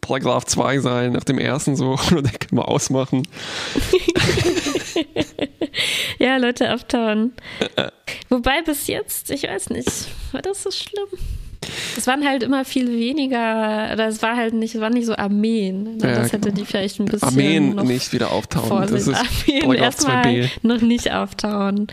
Paragraph 0.00 0.44
2 0.44 0.78
sein, 0.80 1.12
nach 1.12 1.24
dem 1.24 1.38
ersten 1.38 1.76
so 1.76 1.98
Holodeck 2.10 2.52
mal 2.52 2.62
ausmachen. 2.62 3.26
ja, 6.18 6.36
Leute 6.36 6.70
abtauen. 6.70 7.32
Wobei 8.28 8.62
bis 8.62 8.86
jetzt, 8.86 9.30
ich 9.30 9.44
weiß 9.44 9.70
nicht, 9.70 9.90
war 10.32 10.42
das 10.42 10.62
so 10.62 10.70
schlimm? 10.70 11.08
Es 11.96 12.06
waren 12.06 12.26
halt 12.26 12.42
immer 12.42 12.64
viel 12.64 12.88
weniger, 12.88 13.90
oder 13.92 14.08
es 14.08 14.22
war 14.22 14.36
halt 14.36 14.54
nicht, 14.54 14.74
es 14.74 14.80
waren 14.80 14.92
nicht 14.92 15.06
so 15.06 15.16
Armeen. 15.16 15.96
Ne? 15.96 16.14
Das 16.14 16.32
hätte 16.32 16.52
die 16.52 16.64
vielleicht 16.64 17.00
ein 17.00 17.06
bisschen. 17.06 17.28
Armeen 17.28 17.74
nicht 17.76 18.12
wieder 18.12 18.30
auftauchen. 18.30 18.68
Vorsicht. 18.68 19.08
Das 19.08 19.08
ist 19.08 19.48
Armeen 19.48 19.72
erstmal 19.72 20.50
noch 20.62 20.80
nicht 20.80 21.12
auftauen. 21.12 21.88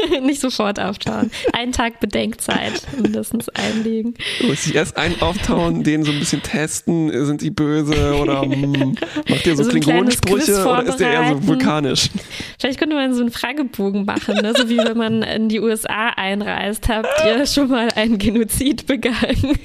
nicht 0.22 0.40
sofort 0.40 0.80
auftauen. 0.80 1.30
Einen 1.52 1.72
Tag 1.72 2.00
Bedenkzeit 2.00 2.82
mindestens 3.00 3.48
einlegen. 3.50 4.14
Du 4.40 4.48
musst 4.48 4.66
dich 4.66 4.74
erst 4.74 4.96
einen 4.96 5.20
auftauen, 5.20 5.82
den 5.82 6.04
so 6.04 6.12
ein 6.12 6.18
bisschen 6.18 6.42
testen, 6.42 7.26
sind 7.26 7.40
die 7.42 7.50
böse 7.50 8.14
oder 8.16 8.42
hm, 8.46 8.96
macht 9.28 9.46
ihr 9.46 9.56
so, 9.56 9.64
so 9.64 9.70
Klingonensprüche 9.70 10.66
oder 10.66 10.84
ist 10.84 10.98
der 10.98 11.10
eher 11.10 11.28
so 11.28 11.46
vulkanisch? 11.46 12.10
Vielleicht 12.58 12.78
könnte 12.78 12.96
man 12.96 13.14
so 13.14 13.20
einen 13.20 13.30
Fragebogen 13.30 14.04
machen, 14.04 14.36
ne? 14.36 14.52
so 14.56 14.68
wie 14.68 14.78
wenn 14.78 14.96
man 14.96 15.22
in 15.22 15.48
die 15.48 15.60
USA 15.60 16.08
einreist. 16.10 16.88
Habt 16.88 17.08
ihr 17.24 17.46
schon 17.46 17.68
mal 17.68 17.88
einen 17.94 18.18
Genozid 18.18 18.86
begangen? 18.86 19.16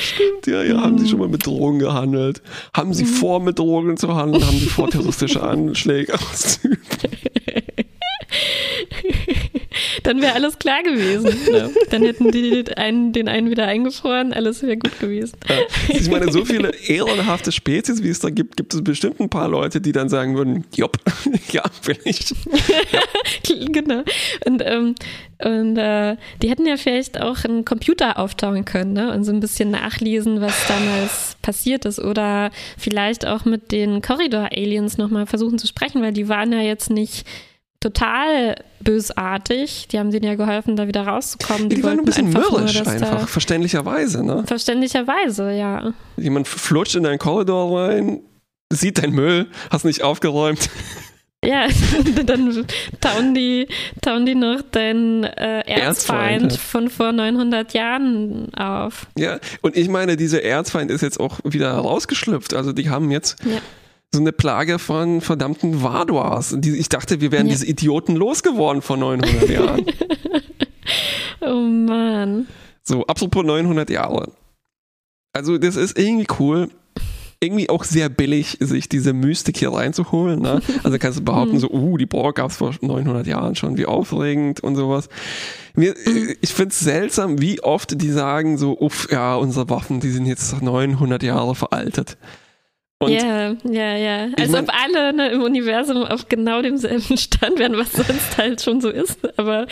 stimmt, 0.00 0.46
ja, 0.46 0.62
ja. 0.62 0.80
Haben 0.82 0.98
Sie 0.98 1.08
schon 1.08 1.18
mal 1.18 1.28
mit 1.28 1.46
Drogen 1.46 1.78
gehandelt? 1.78 2.42
Haben 2.74 2.94
Sie 2.94 3.04
mhm. 3.04 3.08
vor, 3.08 3.40
mit 3.40 3.58
Drogen 3.58 3.96
zu 3.96 4.14
handeln? 4.14 4.44
Haben 4.46 4.58
Sie 4.58 4.66
vor, 4.66 4.90
terroristische 4.90 5.42
Anschläge 5.42 6.14
auszuüben? 6.30 6.78
Dann 10.02 10.20
wäre 10.20 10.34
alles 10.34 10.58
klar 10.58 10.82
gewesen. 10.82 11.36
Ne? 11.48 11.70
Dann 11.90 12.02
hätten 12.02 12.30
die 12.30 12.64
einen, 12.76 13.12
den 13.12 13.26
einen 13.26 13.50
wieder 13.50 13.66
eingefroren, 13.66 14.34
alles 14.34 14.62
wäre 14.62 14.76
gut 14.76 14.98
gewesen. 15.00 15.38
Ja. 15.48 15.56
Ich 15.88 16.10
meine, 16.10 16.30
so 16.30 16.44
viele 16.44 16.74
ehrenhafte 16.86 17.52
Spezies, 17.52 18.02
wie 18.02 18.10
es 18.10 18.20
da 18.20 18.28
gibt, 18.28 18.56
gibt 18.58 18.74
es 18.74 18.84
bestimmt 18.84 19.18
ein 19.20 19.30
paar 19.30 19.48
Leute, 19.48 19.80
die 19.80 19.92
dann 19.92 20.08
sagen 20.08 20.36
würden, 20.36 20.64
jopp, 20.74 20.98
ja, 21.52 21.62
vielleicht. 21.80 22.34
Ja. 22.92 23.00
genau. 23.72 24.02
Und, 24.44 24.62
ähm, 24.64 24.94
und 25.42 25.76
äh, 25.78 26.16
die 26.42 26.50
hätten 26.50 26.66
ja 26.66 26.76
vielleicht 26.76 27.20
auch 27.20 27.44
einen 27.44 27.64
Computer 27.64 28.18
auftauchen 28.18 28.64
können 28.64 28.92
ne? 28.92 29.12
und 29.12 29.24
so 29.24 29.32
ein 29.32 29.40
bisschen 29.40 29.70
nachlesen, 29.70 30.40
was 30.40 30.66
damals 30.66 31.36
passiert 31.40 31.84
ist. 31.84 31.98
Oder 31.98 32.50
vielleicht 32.76 33.26
auch 33.26 33.44
mit 33.44 33.72
den 33.72 34.02
Corridor-Aliens 34.02 34.98
nochmal 34.98 35.26
versuchen 35.26 35.58
zu 35.58 35.66
sprechen, 35.66 36.02
weil 36.02 36.12
die 36.12 36.28
waren 36.28 36.52
ja 36.52 36.60
jetzt 36.60 36.90
nicht 36.90 37.24
total 37.80 38.56
bösartig. 38.80 39.88
Die 39.88 39.98
haben 39.98 40.10
denen 40.10 40.24
ja 40.24 40.34
geholfen, 40.34 40.76
da 40.76 40.86
wieder 40.86 41.06
rauszukommen. 41.06 41.68
Die, 41.68 41.76
die 41.76 41.84
waren 41.84 41.98
ein 41.98 42.04
bisschen 42.04 42.26
einfach 42.26 42.50
mürrisch, 42.50 42.82
nur, 42.82 42.88
einfach, 42.88 43.28
verständlicherweise, 43.28 44.24
ne? 44.24 44.44
Verständlicherweise, 44.46 45.52
ja. 45.52 45.92
Jemand 46.16 46.48
flutscht 46.48 46.96
in 46.96 47.04
deinen 47.04 47.18
Korridor 47.18 47.78
rein, 47.78 48.20
sieht 48.72 48.98
deinen 48.98 49.14
Müll, 49.14 49.46
hast 49.70 49.84
nicht 49.84 50.02
aufgeräumt. 50.02 50.70
Ja, 51.44 51.68
dann 52.26 52.66
tauen 53.00 53.32
die, 53.32 53.68
tauen 54.00 54.26
die 54.26 54.34
noch 54.34 54.60
deinen 54.60 55.22
äh, 55.22 55.60
Erzfeind, 55.60 56.52
Erzfeind 56.52 56.52
von 56.54 56.90
vor 56.90 57.12
900 57.12 57.74
Jahren 57.74 58.52
auf. 58.54 59.06
Ja, 59.16 59.38
und 59.60 59.76
ich 59.76 59.88
meine, 59.88 60.16
dieser 60.16 60.42
Erzfeind 60.42 60.90
ist 60.90 61.02
jetzt 61.02 61.20
auch 61.20 61.38
wieder 61.44 61.70
rausgeschlüpft. 61.70 62.54
Also 62.54 62.72
die 62.72 62.90
haben 62.90 63.12
jetzt 63.12 63.36
ja 63.44 63.60
so 64.12 64.20
eine 64.20 64.32
Plage 64.32 64.78
von 64.78 65.20
verdammten 65.20 65.82
Vaduas. 65.82 66.52
Ich 66.62 66.88
dachte, 66.88 67.20
wir 67.20 67.30
wären 67.30 67.46
ja. 67.46 67.52
diese 67.52 67.66
Idioten 67.66 68.16
losgeworden 68.16 68.82
vor 68.82 68.96
900 68.96 69.48
Jahren. 69.50 69.86
oh 71.40 71.60
Mann. 71.60 72.46
So, 72.82 73.06
apropos 73.06 73.44
900 73.44 73.90
Jahre. 73.90 74.32
Also, 75.34 75.58
das 75.58 75.76
ist 75.76 75.98
irgendwie 75.98 76.26
cool. 76.38 76.70
Irgendwie 77.40 77.68
auch 77.68 77.84
sehr 77.84 78.08
billig, 78.08 78.56
sich 78.58 78.88
diese 78.88 79.12
Mystik 79.12 79.58
hier 79.58 79.72
reinzuholen. 79.72 80.40
Ne? 80.40 80.60
Also 80.82 80.98
kannst 80.98 81.20
du 81.20 81.24
behaupten, 81.24 81.52
hm. 81.52 81.60
so, 81.60 81.70
uh, 81.70 81.96
die 81.96 82.06
Borg 82.06 82.36
gab 82.36 82.50
es 82.50 82.56
vor 82.56 82.74
900 82.80 83.28
Jahren 83.28 83.54
schon, 83.54 83.76
wie 83.76 83.86
aufregend 83.86 84.58
und 84.58 84.74
sowas. 84.74 85.08
Mir, 85.74 85.94
hm. 86.02 86.34
ich 86.40 86.52
finde 86.52 86.72
es 86.72 86.80
seltsam, 86.80 87.40
wie 87.40 87.62
oft 87.62 88.00
die 88.00 88.10
sagen 88.10 88.58
so, 88.58 88.76
uff, 88.80 89.06
ja, 89.12 89.36
unsere 89.36 89.68
Waffen, 89.68 90.00
die 90.00 90.10
sind 90.10 90.26
jetzt 90.26 90.60
900 90.60 91.22
Jahre 91.22 91.54
veraltet. 91.54 92.16
Ja, 93.06 93.54
ja, 93.62 93.96
ja. 93.96 94.28
Als 94.36 94.52
ob 94.54 94.72
alle 94.74 95.12
ne, 95.12 95.30
im 95.30 95.42
Universum 95.42 95.98
auf 96.02 96.28
genau 96.28 96.62
demselben 96.62 97.16
Stand 97.16 97.60
wären, 97.60 97.76
was 97.76 97.92
sonst 97.92 98.36
halt 98.36 98.60
schon 98.60 98.80
so 98.80 98.88
ist. 98.88 99.20
Aber 99.38 99.68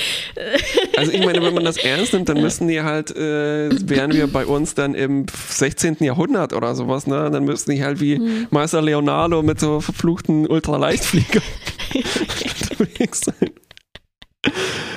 also 0.97 1.11
ich 1.11 1.25
meine, 1.27 1.43
wenn 1.43 1.53
man 1.53 1.65
das 1.65 1.77
ernst 1.85 2.13
nimmt, 2.13 2.29
dann 2.29 2.41
müssen 2.41 2.69
die 2.69 2.83
halt, 2.83 3.11
äh, 3.17 3.69
wären 3.89 4.13
wir 4.13 4.29
bei 4.29 4.47
uns 4.47 4.77
dann 4.77 4.95
im 4.95 5.27
16. 5.29 5.97
Jahrhundert 6.01 6.53
oder 6.53 6.77
sowas, 6.77 7.09
ne? 7.09 7.29
Dann 7.33 7.45
müssten 7.45 7.73
die 7.73 7.83
halt 7.83 8.01
wie 8.01 8.17
hm. 8.17 8.47
Meister 8.51 8.81
Leonardo 8.81 9.43
mit 9.43 9.59
so 9.59 9.81
verfluchten 9.81 10.47
Ultraleichtflieger 10.47 11.43
unterwegs 12.71 13.23
sein. 13.23 13.46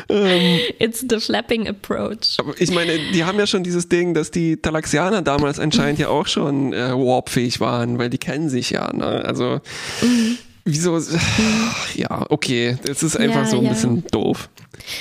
Ähm, 0.10 0.60
It's 0.80 1.06
the 1.08 1.20
flapping 1.20 1.68
approach. 1.68 2.38
Aber 2.40 2.60
ich 2.60 2.72
meine, 2.72 2.98
die 3.14 3.24
haben 3.24 3.38
ja 3.38 3.46
schon 3.46 3.64
dieses 3.64 3.90
Ding, 3.90 4.14
dass 4.14 4.32
die 4.32 4.58
Talaxianer 4.58 5.22
damals 5.22 5.60
anscheinend 5.60 6.00
ja 6.00 6.10
auch 6.10 6.26
schon 6.28 6.74
äh, 6.74 6.92
warpfähig 6.92 7.60
waren, 7.60 8.00
weil 8.00 8.10
die 8.10 8.18
kennen 8.18 8.50
sich 8.50 8.72
ja. 8.72 8.92
Ne? 8.92 9.06
Also 9.06 9.62
mhm. 10.02 10.38
Wieso? 10.66 11.00
Ja, 11.96 12.26
okay, 12.30 12.78
es 12.88 13.04
ist 13.04 13.18
einfach 13.18 13.44
ja, 13.44 13.46
so 13.46 13.58
ein 13.58 13.64
ja. 13.64 13.72
bisschen 13.72 14.06
doof. 14.08 14.50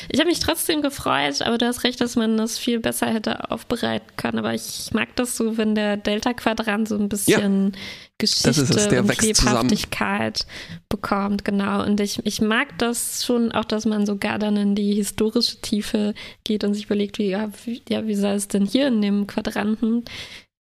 Ich 0.09 0.19
habe 0.19 0.29
mich 0.29 0.41
trotzdem 0.41 0.83
gefreut, 0.83 1.43
aber 1.43 1.59
du 1.59 1.67
hast 1.67 1.85
recht, 1.85 2.01
dass 2.01 2.17
man 2.17 2.37
das 2.37 2.59
viel 2.59 2.81
besser 2.81 3.07
hätte 3.07 3.51
aufbereiten 3.51 4.09
können. 4.17 4.39
Aber 4.39 4.55
ich 4.55 4.91
mag 4.93 5.15
das 5.17 5.37
so, 5.37 5.57
wenn 5.57 5.75
der 5.75 5.97
Delta-Quadrant 5.97 6.89
so 6.89 6.97
ein 6.97 7.09
bisschen 7.09 7.73
ja, 7.73 7.79
Geschichte 8.19 8.51
es, 8.51 8.59
und 8.59 8.91
Lebhaftigkeit 8.91 10.39
zusammen. 10.39 10.83
bekommt. 10.89 11.45
Genau. 11.45 11.85
Und 11.85 12.01
ich, 12.01 12.21
ich 12.25 12.41
mag 12.41 12.79
das 12.79 13.25
schon 13.25 13.53
auch, 13.53 13.65
dass 13.65 13.87
man 13.87 14.07
sogar 14.07 14.39
dann 14.39 14.57
in 14.57 14.75
die 14.75 14.95
historische 14.95 15.61
Tiefe 15.61 16.15
geht 16.45 16.65
und 16.65 16.75
sich 16.75 16.87
überlegt, 16.87 17.19
wie, 17.19 17.29
ja, 17.29 17.51
wie, 17.65 17.83
ja, 17.89 18.07
wie 18.07 18.17
soll 18.17 18.35
es 18.35 18.49
denn 18.49 18.67
hier 18.67 18.89
in 18.89 19.01
dem 19.03 19.27
Quadranten 19.27 20.05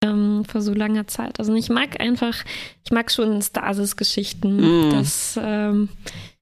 ähm, 0.04 0.44
vor 0.46 0.62
so 0.62 0.74
langer 0.74 1.08
Zeit. 1.08 1.40
Also 1.40 1.54
ich 1.56 1.70
mag 1.70 2.00
einfach, 2.02 2.36
ich 2.84 2.92
mag 2.92 3.12
schon 3.12 3.42
Stasis-Geschichten. 3.42 4.90
Mm. 4.90 4.92
Das 4.92 5.40
ähm, 5.42 5.90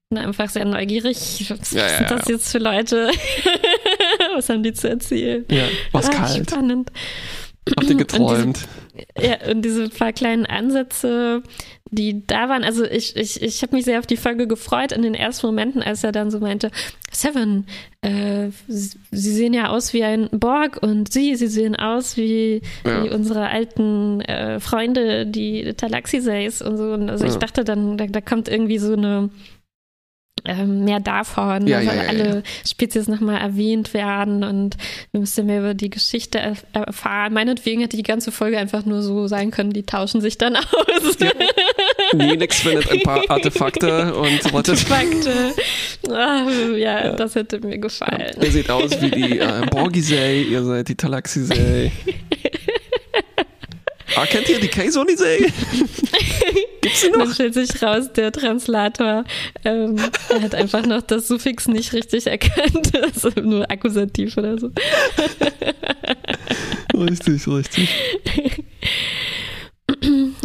bin 0.08 0.18
einfach 0.18 0.48
sehr 0.48 0.64
neugierig. 0.64 1.46
Was 1.48 1.72
Ja, 1.72 1.82
ja, 1.86 1.98
sind 1.98 2.10
das 2.10 2.28
ja. 2.28 2.34
jetzt 2.34 2.50
für 2.50 2.58
Leute? 2.58 3.10
was 4.34 4.48
haben 4.48 4.62
die 4.62 4.72
zu 4.72 4.88
erzählen? 4.88 5.44
Ja, 5.50 5.64
was 5.92 6.08
Ah, 6.08 6.12
kalt. 6.12 6.50
Spannend. 6.50 6.90
Habt 7.68 7.88
ihr 7.88 7.96
geträumt? 7.96 8.66
Ja, 9.20 9.50
und 9.50 9.62
diese 9.62 9.88
paar 9.88 10.12
kleinen 10.12 10.46
Ansätze, 10.46 11.42
die 11.90 12.24
da 12.26 12.48
waren, 12.48 12.62
also 12.64 12.84
ich, 12.84 13.16
ich, 13.16 13.42
ich 13.42 13.62
habe 13.62 13.74
mich 13.74 13.84
sehr 13.84 13.98
auf 13.98 14.06
die 14.06 14.16
Folge 14.16 14.46
gefreut 14.46 14.92
in 14.92 15.02
den 15.02 15.14
ersten 15.14 15.46
Momenten, 15.46 15.82
als 15.82 16.04
er 16.04 16.12
dann 16.12 16.30
so 16.30 16.38
meinte, 16.40 16.70
Seven, 17.12 17.66
äh, 18.02 18.48
sie 18.68 19.32
sehen 19.32 19.52
ja 19.52 19.68
aus 19.70 19.92
wie 19.92 20.04
ein 20.04 20.28
Borg 20.30 20.78
und 20.82 21.12
sie, 21.12 21.34
sie 21.34 21.48
sehen 21.48 21.74
aus 21.76 22.16
wie, 22.16 22.62
Ja. 22.86 23.02
wie 23.04 23.10
unsere 23.10 23.48
alten 23.48 24.20
äh, 24.20 24.60
Freunde, 24.60 25.26
die 25.26 25.74
Talaxisays 25.74 26.62
und 26.62 26.76
so. 26.76 26.92
Und 26.92 27.10
also 27.10 27.24
ich 27.24 27.32
Ja. 27.34 27.38
dachte 27.38 27.64
dann, 27.64 27.96
da, 27.96 28.06
da 28.06 28.20
kommt 28.20 28.48
irgendwie 28.48 28.78
so 28.78 28.92
eine 28.92 29.30
ähm, 30.44 30.84
mehr 30.84 31.00
davon, 31.00 31.66
Ja, 31.66 31.78
da 31.78 31.94
ja, 31.94 32.02
ja, 32.02 32.08
alle. 32.08 32.42
Spezies 32.66 33.08
nochmal 33.08 33.40
erwähnt 33.40 33.94
werden 33.94 34.44
und 34.44 34.76
wir 35.12 35.20
müssen 35.20 35.46
mehr 35.46 35.60
über 35.60 35.74
die 35.74 35.90
Geschichte 35.90 36.38
erf 36.38 36.64
erfahren. 36.72 37.32
Meinetwegen 37.32 37.80
hätte 37.82 37.96
die 37.96 38.02
ganze 38.02 38.32
Folge 38.32 38.58
einfach 38.58 38.84
nur 38.84 39.02
so 39.02 39.26
sein 39.26 39.50
können, 39.50 39.72
die 39.72 39.84
tauschen 39.84 40.20
sich 40.20 40.38
dann 40.38 40.56
aus. 40.56 41.18
Ja. 41.18 41.32
Neelix 42.14 42.60
findet 42.60 42.90
ein 42.90 43.02
paar 43.02 43.22
Artefakte 43.28 44.14
und 44.14 44.44
rettet. 44.46 44.54
Artefakte. 44.54 45.54
Ah, 46.08 46.48
ja, 46.76 47.12
das 47.12 47.34
hätte 47.34 47.60
mir 47.60 47.78
gefallen. 47.78 48.36
Ihr 48.40 48.50
seht 48.50 48.70
aus 48.70 49.00
wie 49.00 49.10
die 49.10 49.38
äh, 49.38 49.66
Borgisei, 49.70 50.42
ihr 50.42 50.64
seid 50.64 50.88
die 50.88 50.96
Talaxisei. 50.96 51.92
ah, 54.16 54.26
kennt 54.26 54.48
ihr 54.48 54.60
die 54.60 54.68
Kaisonisei? 54.68 55.38
Gibt's 56.80 57.02
die 57.02 57.10
Dann 57.10 57.28
noch? 57.28 57.34
stellt 57.34 57.54
sich 57.54 57.82
raus, 57.82 58.12
der 58.12 58.32
Translator 58.32 59.24
ähm, 59.64 59.96
er 60.28 60.42
hat 60.42 60.54
einfach 60.54 60.86
noch 60.86 61.02
das 61.02 61.28
Suffix 61.28 61.68
nicht 61.68 61.92
richtig 61.92 62.26
erkannt. 62.26 62.92
Also 63.02 63.30
nur 63.40 63.70
Akkusativ 63.70 64.36
oder 64.36 64.58
so. 64.58 64.70
Richtig, 66.94 67.46
richtig. 67.46 67.88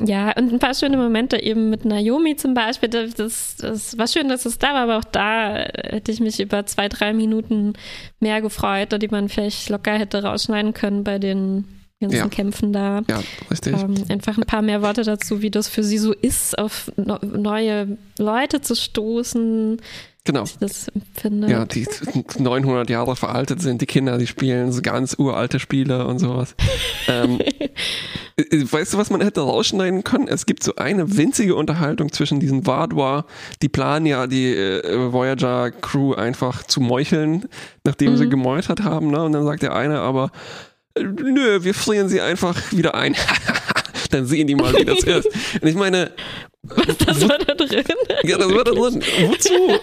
Ja, 0.06 0.32
und 0.38 0.52
ein 0.52 0.60
paar 0.60 0.74
schöne 0.74 0.98
Momente 0.98 1.42
eben 1.42 1.70
mit 1.70 1.86
Naomi 1.86 2.36
zum 2.36 2.54
Beispiel. 2.54 2.90
Das, 2.90 3.56
das 3.58 3.98
war 3.98 4.08
schön, 4.08 4.28
dass 4.28 4.46
es 4.46 4.58
da 4.58 4.74
war, 4.74 4.84
aber 4.84 4.98
auch 4.98 5.04
da 5.04 5.56
hätte 5.56 6.12
ich 6.12 6.20
mich 6.20 6.40
über 6.40 6.66
zwei, 6.66 6.90
drei 6.90 7.14
Minuten 7.14 7.74
mehr 8.20 8.42
gefreut, 8.42 9.00
die 9.02 9.08
man 9.08 9.30
vielleicht 9.30 9.70
locker 9.70 9.94
hätte 9.94 10.24
rausschneiden 10.24 10.74
können 10.74 11.04
bei 11.04 11.20
den 11.20 11.66
ganzen 12.00 12.18
Ja. 12.18 12.28
Kämpfen 12.28 12.74
da. 12.74 13.02
Ja, 13.10 13.22
richtig. 13.50 13.74
Ähm, 13.82 13.96
einfach 14.10 14.38
ein 14.38 14.46
paar 14.46 14.62
mehr 14.62 14.82
Worte 14.82 15.04
dazu, 15.04 15.42
wie 15.42 15.52
das 15.52 15.68
für 15.68 15.84
sie 15.84 15.98
so 15.98 16.14
ist, 16.14 16.58
auf 16.58 16.92
no 16.98 17.18
neue 17.22 17.98
Leute 18.20 18.62
zu 18.62 18.76
stoßen. 18.76 19.78
Genau. 20.28 20.44
Ich 20.44 20.58
das 20.58 20.88
empfinde. 20.88 21.48
Ja, 21.50 21.66
die 21.66 21.88
900 22.40 22.90
Jahre 22.90 23.16
veraltet 23.16 23.62
sind, 23.62 23.82
die 23.82 23.86
Kinder, 23.86 24.18
die 24.18 24.26
spielen 24.26 24.72
so 24.72 24.82
ganz 24.82 25.16
uralte 25.20 25.60
Spiele 25.60 26.08
und 26.08 26.18
sowas. 26.18 26.56
ähm, 27.08 27.40
äh, 28.36 28.44
weißt 28.72 28.94
du, 28.96 28.98
was 28.98 29.12
man 29.12 29.22
hätte 29.22 29.42
rausschneiden 29.42 30.04
können? 30.04 30.28
Es 30.28 30.48
gibt 30.48 30.64
so 30.64 30.76
eine 30.78 31.16
winzige 31.16 31.54
Unterhaltung 31.56 32.12
zwischen 32.12 32.40
diesen 32.40 32.66
Vadois, 32.66 33.24
die 33.62 33.70
planen 33.70 34.08
ja 34.08 34.26
die 34.26 34.52
äh, 34.52 35.14
Voyager-Crew 35.14 36.16
einfach 36.16 36.64
zu 36.64 36.82
meucheln, 36.82 37.46
nachdem 37.84 38.18
sie 38.18 38.26
Mhm. 38.26 38.32
gemeutert 38.32 38.84
haben, 38.84 39.12
ne? 39.12 39.24
Und 39.24 39.32
dann 39.34 39.46
sagt 39.46 39.62
der 39.62 39.76
eine 39.76 40.00
aber, 40.00 40.32
nö, 41.00 41.64
wir 41.64 41.74
frieren 41.74 42.10
sie 42.10 42.22
einfach 42.22 42.72
wieder 42.72 42.96
ein. 42.96 43.16
dann 44.12 44.26
sehen 44.26 44.48
die 44.48 44.56
mal, 44.56 44.74
wie 44.74 44.86
das 44.86 45.04
ist. 45.04 45.28
Und 45.62 45.68
ich 45.68 45.76
meine, 45.76 46.12
Das 47.06 47.28
war 47.28 47.38
da 47.38 47.54
drin. 47.54 47.84
ja, 48.24 48.38
das 48.38 48.54
war 48.54 48.64
da 48.64 48.72
drin. 48.72 49.04
Wozu? 49.28 49.54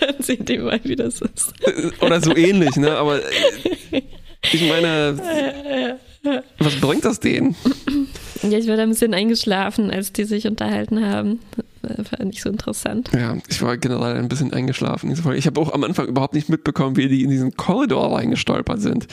Dann 0.00 0.14
sehen 0.20 0.44
die 0.44 0.58
mal, 0.58 0.80
wie 0.84 0.96
das 0.96 1.20
ist. 1.20 1.52
Oder 2.00 2.20
so 2.20 2.34
ähnlich, 2.36 2.76
ne? 2.76 2.96
Aber 2.96 3.20
ich 4.52 4.68
meine, 4.68 5.98
was 6.58 6.76
bringt 6.76 7.04
das 7.04 7.20
denen? 7.20 7.56
Ja, 8.42 8.58
ich 8.58 8.68
war 8.68 8.76
da 8.76 8.82
ein 8.82 8.90
bisschen 8.90 9.14
eingeschlafen, 9.14 9.90
als 9.90 10.12
die 10.12 10.24
sich 10.24 10.46
unterhalten 10.46 11.04
haben. 11.04 11.40
War 11.86 12.24
nicht 12.24 12.42
so 12.42 12.48
interessant. 12.48 13.10
Ja, 13.12 13.36
ich 13.48 13.62
war 13.62 13.76
generell 13.76 14.16
ein 14.16 14.28
bisschen 14.28 14.52
eingeschlafen. 14.52 15.10
Ich 15.34 15.46
habe 15.46 15.60
auch 15.60 15.72
am 15.72 15.84
Anfang 15.84 16.06
überhaupt 16.06 16.34
nicht 16.34 16.48
mitbekommen, 16.48 16.96
wie 16.96 17.08
die 17.08 17.22
in 17.22 17.30
diesen 17.30 17.56
Korridor 17.56 18.16
reingestolpert 18.16 18.80
sind. 18.80 19.06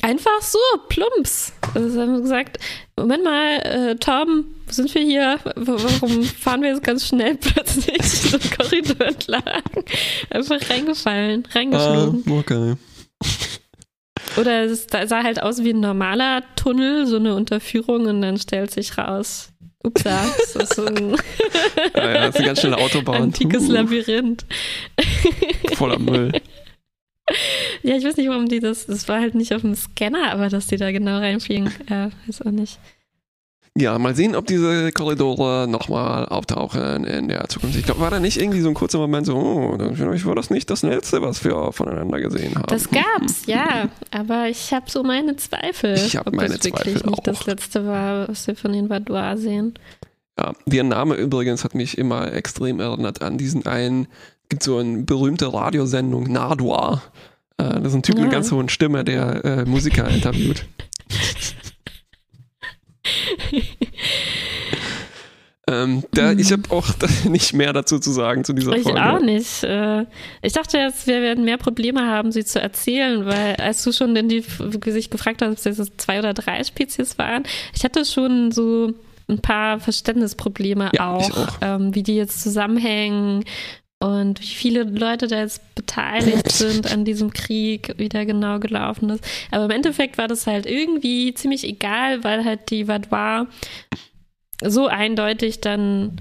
Einfach 0.00 0.40
so, 0.40 0.58
plumps. 0.88 1.52
Also 1.74 1.90
sie 1.90 2.00
haben 2.00 2.22
gesagt, 2.22 2.58
Moment 2.96 3.24
mal, 3.24 3.56
äh, 3.58 3.96
Tom, 3.96 4.46
wo 4.66 4.72
sind 4.72 4.92
wir 4.94 5.02
hier? 5.02 5.38
Warum 5.54 6.24
fahren 6.24 6.62
wir 6.62 6.70
jetzt 6.70 6.82
ganz 6.82 7.06
schnell 7.06 7.36
plötzlich 7.40 8.02
so 8.02 8.38
einen 8.38 8.50
Korridor 8.50 9.06
entlang? 9.06 9.42
Einfach 10.30 10.70
reingefallen, 10.70 11.46
reingeschlagen. 11.52 12.24
okay. 12.30 12.76
Oder 14.38 14.64
es 14.64 14.86
sah 14.90 15.22
halt 15.22 15.42
aus 15.42 15.62
wie 15.62 15.72
ein 15.72 15.80
normaler 15.80 16.42
Tunnel, 16.56 17.06
so 17.06 17.16
eine 17.16 17.34
Unterführung 17.34 18.06
und 18.06 18.22
dann 18.22 18.38
stellt 18.38 18.70
sich 18.70 18.96
raus, 18.96 19.50
ups, 19.84 20.02
das 20.02 20.56
ist 20.56 20.74
so 20.74 20.84
ein 20.86 21.16
Ja, 21.94 22.04
ja, 22.04 22.12
das 22.14 22.28
ist 22.30 22.36
eine 22.36 22.46
ganz 22.46 22.60
schnelle 22.60 22.78
Autobahn. 22.78 23.22
antikes 23.22 23.68
Uh, 23.68 23.72
Labyrinth. 23.72 24.44
Voller 25.74 25.98
Müll. 25.98 26.32
Ja, 27.82 27.96
ich 27.96 28.04
weiß 28.04 28.16
nicht, 28.16 28.28
warum 28.28 28.48
die 28.48 28.60
das, 28.60 28.86
das 28.86 29.08
war 29.08 29.20
halt 29.20 29.34
nicht 29.34 29.54
auf 29.54 29.62
dem 29.62 29.74
Scanner, 29.74 30.32
aber 30.32 30.48
dass 30.48 30.66
die 30.66 30.76
da 30.76 30.90
genau 30.90 31.18
reinfliegen, 31.18 31.72
ja, 31.88 32.10
weiß 32.26 32.42
auch 32.42 32.50
nicht. 32.50 32.78
Ja, 33.76 33.98
mal 33.98 34.14
sehen, 34.14 34.36
ob 34.36 34.46
diese 34.46 34.92
Korridore 34.92 35.66
nochmal 35.66 36.26
auftauchen 36.26 37.04
in 37.04 37.28
der 37.28 37.48
Zukunft. 37.48 37.74
Ich 37.76 37.84
glaube, 37.86 38.00
war 38.00 38.10
da 38.10 38.20
nicht 38.20 38.38
irgendwie 38.38 38.60
so 38.60 38.68
ein 38.68 38.74
kurzer 38.74 38.98
Moment 38.98 39.24
so, 39.26 39.34
oh, 39.34 39.78
vielleicht 39.94 40.26
war 40.26 40.34
das 40.34 40.50
nicht 40.50 40.68
das 40.68 40.82
Letzte, 40.82 41.22
was 41.22 41.42
wir 41.42 41.72
voneinander 41.72 42.20
gesehen 42.20 42.54
haben. 42.54 42.66
Das 42.68 42.90
gab's, 42.90 43.46
ja, 43.46 43.88
aber 44.10 44.48
ich 44.48 44.74
habe 44.74 44.90
so 44.90 45.02
meine 45.02 45.36
Zweifel, 45.36 45.94
Ich 45.94 46.18
ob 46.20 46.34
meine 46.34 46.48
das 46.54 46.64
wirklich 46.64 46.96
Zweifel 46.96 47.10
nicht 47.10 47.26
das 47.26 47.46
letzte 47.46 47.86
war, 47.86 48.28
was 48.28 48.46
wir 48.46 48.56
von 48.56 48.74
den 48.74 48.90
Vadois 48.90 49.36
sehen. 49.38 49.72
Ja, 50.38 50.52
der 50.66 50.84
Name 50.84 51.14
übrigens 51.14 51.64
hat 51.64 51.74
mich 51.74 51.96
immer 51.96 52.30
extrem 52.32 52.78
erinnert 52.78 53.22
an 53.22 53.38
diesen 53.38 53.64
einen, 53.64 54.06
gibt 54.50 54.62
so 54.64 54.76
eine 54.78 55.02
berühmte 55.04 55.50
Radiosendung, 55.52 56.24
Nardwar. 56.24 57.02
Äh, 57.56 57.64
das 57.80 57.84
ist 57.88 57.94
ein 57.94 58.02
Typ 58.02 58.16
mit 58.16 58.24
Ja. 58.26 58.30
ganz 58.32 58.52
hohen 58.52 58.68
Stimme, 58.68 59.02
der 59.02 59.44
äh, 59.46 59.64
Musiker 59.64 60.08
interviewt. 60.08 60.66
ähm, 65.68 66.02
da, 66.12 66.32
ich 66.32 66.50
habe 66.50 66.62
auch 66.70 66.86
nicht 67.28 67.52
mehr 67.54 67.72
dazu 67.72 67.98
zu 68.00 68.10
sagen 68.10 68.44
zu 68.44 68.52
dieser 68.52 68.72
Ich 68.76 68.82
Folge. 68.82 69.04
auch 69.04 69.20
nicht. 69.20 69.62
Äh, 69.62 70.06
Ich 70.42 70.52
dachte 70.52 70.78
jetzt, 70.78 71.06
wir 71.06 71.22
werden 71.22 71.44
mehr 71.44 71.58
Probleme 71.58 72.06
haben, 72.06 72.32
sie 72.32 72.44
zu 72.44 72.60
erzählen, 72.60 73.24
weil 73.26 73.54
als 73.56 73.84
du 73.84 73.92
schon 73.92 74.14
in 74.16 74.28
die, 74.28 74.44
sich 74.86 75.10
gefragt 75.10 75.40
hast, 75.42 75.50
ob 75.50 75.58
es 75.72 75.78
jetzt 75.78 76.00
zwei 76.00 76.18
oder 76.18 76.34
drei 76.34 76.62
Spezies 76.64 77.16
waren, 77.18 77.44
ich 77.74 77.84
hatte 77.84 78.04
schon 78.04 78.50
so 78.50 78.92
ein 79.28 79.38
paar 79.40 79.78
Verständnisprobleme 79.78 80.90
Ja, 80.94 81.18
ich 81.20 81.32
auch, 81.32 81.36
auch. 81.48 81.58
Ähm, 81.62 81.94
wie 81.94 82.02
die 82.02 82.16
jetzt 82.16 82.42
zusammenhängen 82.42 83.44
und 84.02 84.40
wie 84.40 84.46
viele 84.46 84.82
Leute 84.82 85.28
da 85.28 85.38
jetzt 85.38 85.76
beteiligt 85.76 86.50
sind 86.52 86.90
an 86.90 87.04
diesem 87.04 87.32
Krieg, 87.32 87.94
wie 87.98 88.08
der 88.08 88.26
genau 88.26 88.58
gelaufen 88.58 89.10
ist. 89.10 89.24
Aber 89.52 89.66
im 89.66 89.70
Endeffekt 89.70 90.18
war 90.18 90.26
das 90.26 90.48
halt 90.48 90.66
irgendwie 90.66 91.32
ziemlich 91.34 91.62
egal, 91.62 92.24
weil 92.24 92.44
halt 92.44 92.70
die 92.70 92.88
Vadois 92.88 93.46
so 94.64 94.88
eindeutig 94.88 95.60
dann 95.60 96.16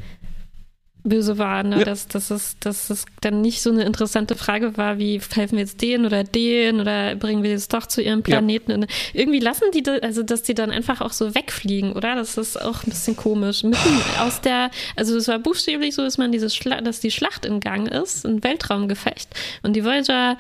böse 1.04 1.38
waren, 1.38 1.70
ne? 1.70 1.80
Ja. 1.80 1.86
dass, 1.86 2.08
dass, 2.08 2.30
es, 2.30 2.58
dass 2.60 2.90
es 2.90 3.06
dann 3.22 3.42
nicht 3.42 3.62
so 3.62 3.72
eine 3.72 3.84
interessante 3.84 4.36
Frage 4.36 4.78
war, 4.78 4.98
wie 5.00 5.20
helfen 5.34 5.54
wir 5.58 5.64
jetzt 5.64 5.82
den 5.82 6.06
oder 6.06 6.24
den 6.24 6.80
oder 6.80 7.16
bringen 7.16 7.42
wir 7.44 7.50
jetzt 7.52 7.74
doch 7.74 7.86
zu 7.88 8.02
ihrem 8.02 8.22
Planeten. 8.24 8.72
Und 8.72 8.88
Irgendwie 9.14 9.40
lassen 9.40 9.66
die, 9.74 9.84
also 10.02 10.22
dass 10.24 10.44
die 10.44 10.54
dann 10.54 10.70
einfach 10.72 11.02
auch 11.02 11.14
so 11.14 11.34
wegfliegen, 11.34 11.94
oder? 11.94 12.16
Das 12.16 12.38
ist 12.38 12.62
auch 12.62 12.84
ein 12.84 12.90
bisschen 12.92 13.16
komisch. 13.16 13.64
Mitten 13.64 14.02
aus 14.20 14.42
der, 14.42 14.70
also 14.96 15.16
es 15.18 15.28
war 15.28 15.40
buchstäblich 15.40 15.96
so, 15.96 16.04
dass 16.04 16.18
man 16.18 16.32
diese 16.32 16.50
Schla 16.50 16.82
dass 16.82 17.00
die 17.00 17.12
Schlacht 17.12 17.46
in 17.46 17.60
Gang 17.60 17.88
ist, 17.92 18.26
ein 18.26 18.44
Weltraumgefecht. 18.44 19.30
Und 19.64 19.76
die 19.76 19.84
Voyager 19.84 20.38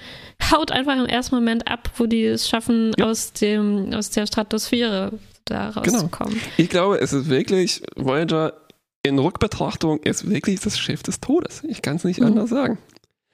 haut 0.51 0.71
einfach 0.71 0.95
im 0.97 1.05
ersten 1.07 1.35
Moment 1.35 1.67
ab, 1.67 1.89
wo 1.97 2.05
die 2.05 2.23
es 2.25 2.47
schaffen, 2.47 2.91
Ja. 2.97 3.05
aus 3.07 3.33
dem, 3.33 3.93
aus 3.93 4.09
der 4.11 4.25
Stratosphäre 4.27 5.11
da 5.45 5.71
Genau. 5.71 5.79
rauszukommen. 5.97 6.39
Ich 6.57 6.69
glaube, 6.69 6.99
es 7.01 7.13
ist 7.13 7.29
wirklich, 7.29 7.81
Voyager 7.95 8.53
in 9.03 9.17
Rückbetrachtung 9.19 9.99
ist 9.99 10.29
wirklich 10.29 10.59
das 10.59 10.77
Schiff 10.77 11.03
des 11.03 11.19
Todes. 11.19 11.63
Ich 11.67 11.81
kann 11.81 11.95
es 11.95 12.03
nicht 12.03 12.19
Mhm. 12.19 12.27
anders 12.27 12.49
sagen. 12.49 12.77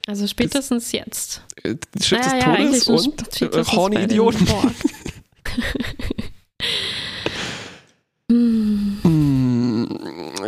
Also 0.07 0.25
spätestens 0.27 0.91
jetzt. 0.93 1.41
Äh, 1.63 1.75
Das 1.91 2.07
Schiff 2.07 2.19
Ja, 2.19 2.31
des 2.33 2.39
ja, 2.39 2.55
Todes 2.55 2.85
so 2.85 2.93
und 2.97 3.41
äh, 3.41 3.63
horny 3.65 4.03
Idioten. 4.03 4.47
Hm, 9.07 9.87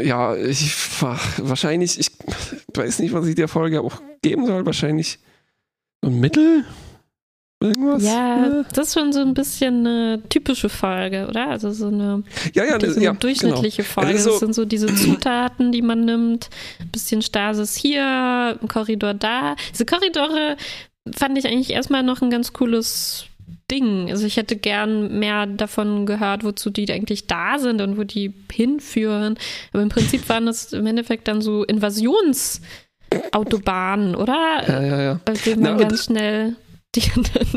ja, 0.04 0.36
ich 0.36 0.74
wahrscheinlich, 1.02 2.00
ich 2.00 2.12
weiß 2.74 3.00
nicht, 3.00 3.14
was 3.14 3.26
ich 3.26 3.36
der 3.36 3.48
Folge 3.48 3.82
auch 3.82 4.02
geben 4.22 4.46
soll. 4.46 4.66
Wahrscheinlich 4.66 5.20
so 6.02 6.10
ein 6.10 6.20
Mittel. 6.20 6.66
Irgendwas? 7.62 8.04
Ja, 8.04 8.64
das 8.74 8.88
ist 8.88 8.94
schon 8.94 9.12
so 9.14 9.20
ein 9.22 9.34
bisschen 9.34 9.86
eine 9.86 10.22
typische 10.30 10.70
Folge, 10.70 11.28
oder? 11.28 11.50
Also 11.50 11.72
so 11.72 11.88
eine, 11.88 12.24
ja, 12.54 12.64
ja, 12.66 12.80
so 12.80 12.96
eine 12.96 13.04
ja, 13.04 13.14
durchschnittliche 13.14 13.82
genau. 13.84 13.94
Folge. 13.94 14.12
Ist 14.14 14.26
das 14.26 14.34
so- 14.34 14.40
sind 14.40 14.54
so 14.54 14.66
diese 14.66 14.88
Zutaten, 14.96 15.72
die 15.72 15.82
man 15.82 16.06
nimmt. 16.06 16.50
Ein 16.80 16.90
bisschen 16.90 17.22
Stasis 17.22 17.76
hier, 17.76 18.58
ein 18.62 18.68
Korridor 18.68 19.14
da. 19.14 19.56
Diese 19.74 19.86
Korridore 19.86 20.58
fand 21.16 21.38
ich 21.38 21.48
eigentlich 21.48 21.72
erstmal 21.72 22.04
noch 22.04 22.22
ein 22.22 22.30
ganz 22.30 22.54
cooles 22.54 23.26
Ding. 23.72 24.10
Also 24.10 24.26
ich 24.26 24.38
hätte 24.38 24.56
gern 24.56 25.20
mehr 25.20 25.46
davon 25.46 26.06
gehört, 26.06 26.44
wozu 26.44 26.70
die 26.70 26.90
eigentlich 26.92 27.28
da 27.28 27.60
sind 27.60 27.82
und 27.82 27.98
wo 27.98 28.04
die 28.04 28.34
hinführen. 28.52 29.38
Aber 29.74 29.82
im 29.84 29.90
Prinzip 29.90 30.28
waren 30.30 30.46
das 30.48 30.72
im 30.74 30.86
Endeffekt 30.88 31.28
dann 31.28 31.42
so 31.42 31.64
Invasionsautobahnen, 31.66 34.16
oder? 34.16 34.64
Ja, 34.68 34.82
ja, 34.82 35.02
ja. 35.02 35.20
Bei 35.26 35.34
denen 35.34 35.62
Na, 35.64 35.72
man 35.72 35.82
und- 35.82 35.88
ganz 35.90 36.06
schnell 36.06 36.56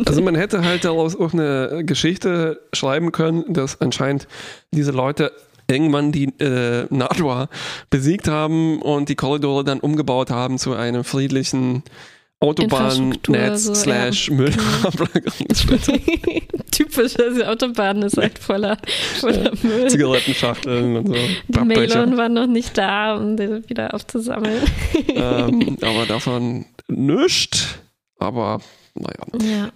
Also 0.05 0.21
man 0.21 0.35
hätte 0.35 0.62
halt 0.64 0.85
daraus 0.85 1.16
auch 1.16 1.33
eine 1.33 1.85
Geschichte 1.85 2.61
schreiben 2.73 3.12
können, 3.12 3.53
dass 3.53 3.81
anscheinend 3.81 4.29
diese 4.73 4.90
Leute 4.92 5.33
irgendwann 5.71 6.12
die 6.12 6.25
äh, 6.38 6.87
Nadwa 6.90 7.49
besiegt 7.88 8.29
haben 8.29 8.83
und 8.83 9.09
die 9.09 9.14
Korridore 9.14 9.64
dann 9.64 9.81
umgebaut 9.81 10.31
haben 10.31 10.59
zu 10.59 10.75
einem 10.75 11.05
friedlichen 11.05 11.83
Autobahnnetz 12.40 13.64
so, 13.64 13.75
slash 13.75 14.29
ja. 14.29 14.35
Müllablagerungsstätte. 14.35 16.01
Typisch, 16.73 17.18
also 17.18 17.38
die 17.38 17.45
Autobahn 17.45 18.03
ist 18.03 18.16
halt 18.16 18.38
voller, 18.38 18.79
voller 19.21 19.53
Müll. 19.62 19.88
Zigarettenschachteln 19.88 20.97
und 20.97 21.07
so. 21.07 21.14
Die. 21.14 21.61
Melon 21.61 22.16
waren 22.16 22.33
noch 22.33 22.47
nicht 22.49 22.77
da, 22.77 23.16
um 23.16 23.37
die 23.37 23.68
wieder 23.68 23.95
aufzusammeln. 23.95 24.62
ähm, 25.09 25.79
aber 25.83 26.07
davon 26.07 26.66
nichts. 26.88 27.79
Aber 28.18 28.61
naja. 28.94 29.48
Ja. 29.55 29.68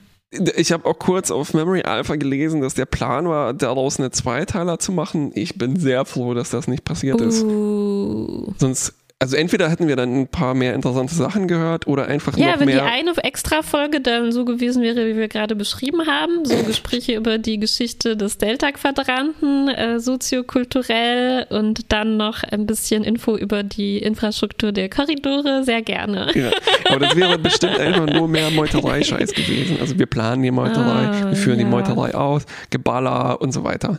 Ich 0.57 0.73
habe 0.73 0.85
auch 0.87 0.99
kurz 0.99 1.31
auf 1.31 1.55
Memory 1.55 1.83
Alpha 1.83 2.17
gelesen, 2.17 2.61
dass 2.61 2.75
der 2.75 2.85
Plan 2.85 3.29
war, 3.29 3.55
daraus 3.55 3.99
eine 3.99 4.11
Zweiteiler 4.11 4.79
zu 4.79 4.93
machen. 4.93 5.31
Ich 5.35 5.57
bin 5.57 5.79
sehr 5.79 6.05
froh, 6.05 6.35
dass 6.35 6.51
das 6.51 6.67
nicht 6.67 6.85
passiert 6.85 7.21
ist. 7.21 7.45
Uh. 7.45 8.53
Sonst, 8.59 8.95
also 9.19 9.35
entweder 9.37 9.71
hätten 9.71 9.89
wir 9.89 9.97
dann 9.97 10.15
ein 10.21 10.29
paar 10.29 10.53
mehr 10.55 10.75
interessante 10.75 11.15
Sachen 11.15 11.49
gehört 11.49 11.87
oder 11.87 12.07
einfach 12.07 12.37
Ja, 12.37 12.53
noch 12.53 12.61
wenn 12.61 12.69
die 12.69 12.75
mehr. 12.75 12.85
eine 12.85 13.13
Extra-Folge 13.17 14.03
dann 14.03 14.31
so 14.31 14.45
gewesen 14.45 14.83
wäre, 14.83 15.07
wie 15.07 15.17
wir 15.17 15.29
gerade 15.29 15.57
beschrieben 15.57 16.07
haben, 16.07 16.45
so 16.45 16.55
Gespräche 16.67 17.17
über 17.17 17.39
die 17.39 17.59
Geschichte 17.59 18.15
des 18.17 18.37
Delta-Quadranten, 18.37 19.69
äh, 19.69 20.01
soziokulturell 20.01 21.47
und 21.51 21.93
dann 21.93 22.17
noch 22.17 22.43
ein 22.43 22.67
bisschen 22.67 23.05
Info 23.05 23.37
über 23.37 23.63
die 23.63 23.99
Infrastruktur 23.99 24.73
der 24.73 24.89
Korridore, 24.91 25.65
sehr 25.65 25.83
gerne. 25.83 26.31
Ja, 26.35 26.51
aber 26.91 27.01
das 27.07 27.17
wäre 27.17 27.39
bestimmt 27.39 27.79
einfach 27.79 28.07
nur 28.07 28.29
mehr 28.29 28.51
Meuterei-Scheiß 28.51 29.33
gewesen. 29.33 29.79
Also 29.81 29.99
wir 29.99 30.07
planen 30.07 30.43
die 30.43 30.51
Meuterei, 30.51 31.07
Ah, 31.07 31.29
wir 31.31 31.37
führen 31.37 31.59
die 31.59 31.65
ja. 31.65 31.71
Meuterei 31.71 32.15
aus, 32.15 32.45
Geballer 32.71 33.41
und 33.41 33.53
so 33.53 33.65
weiter. 33.65 33.99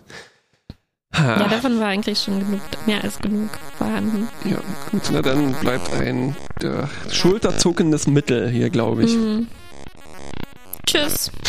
Ja, 1.15 1.47
davon 1.47 1.79
war 1.79 1.87
eigentlich 1.87 2.19
schon 2.19 2.39
genug, 2.39 2.61
mehr 2.85 3.03
als 3.03 3.17
genug 3.19 3.49
vorhanden. 3.77 4.27
Ja, 4.45 4.57
gut, 4.91 5.01
na 5.11 5.21
dann 5.21 5.53
bleibt 5.53 5.91
ein 5.93 6.35
äh, 6.61 6.83
schulterzuckendes 7.11 8.07
Mittel 8.07 8.49
hier, 8.49 8.69
glaube 8.69 9.03
ich. 9.03 9.15
Mhm. 9.15 9.47
Tschüss. 10.85 11.31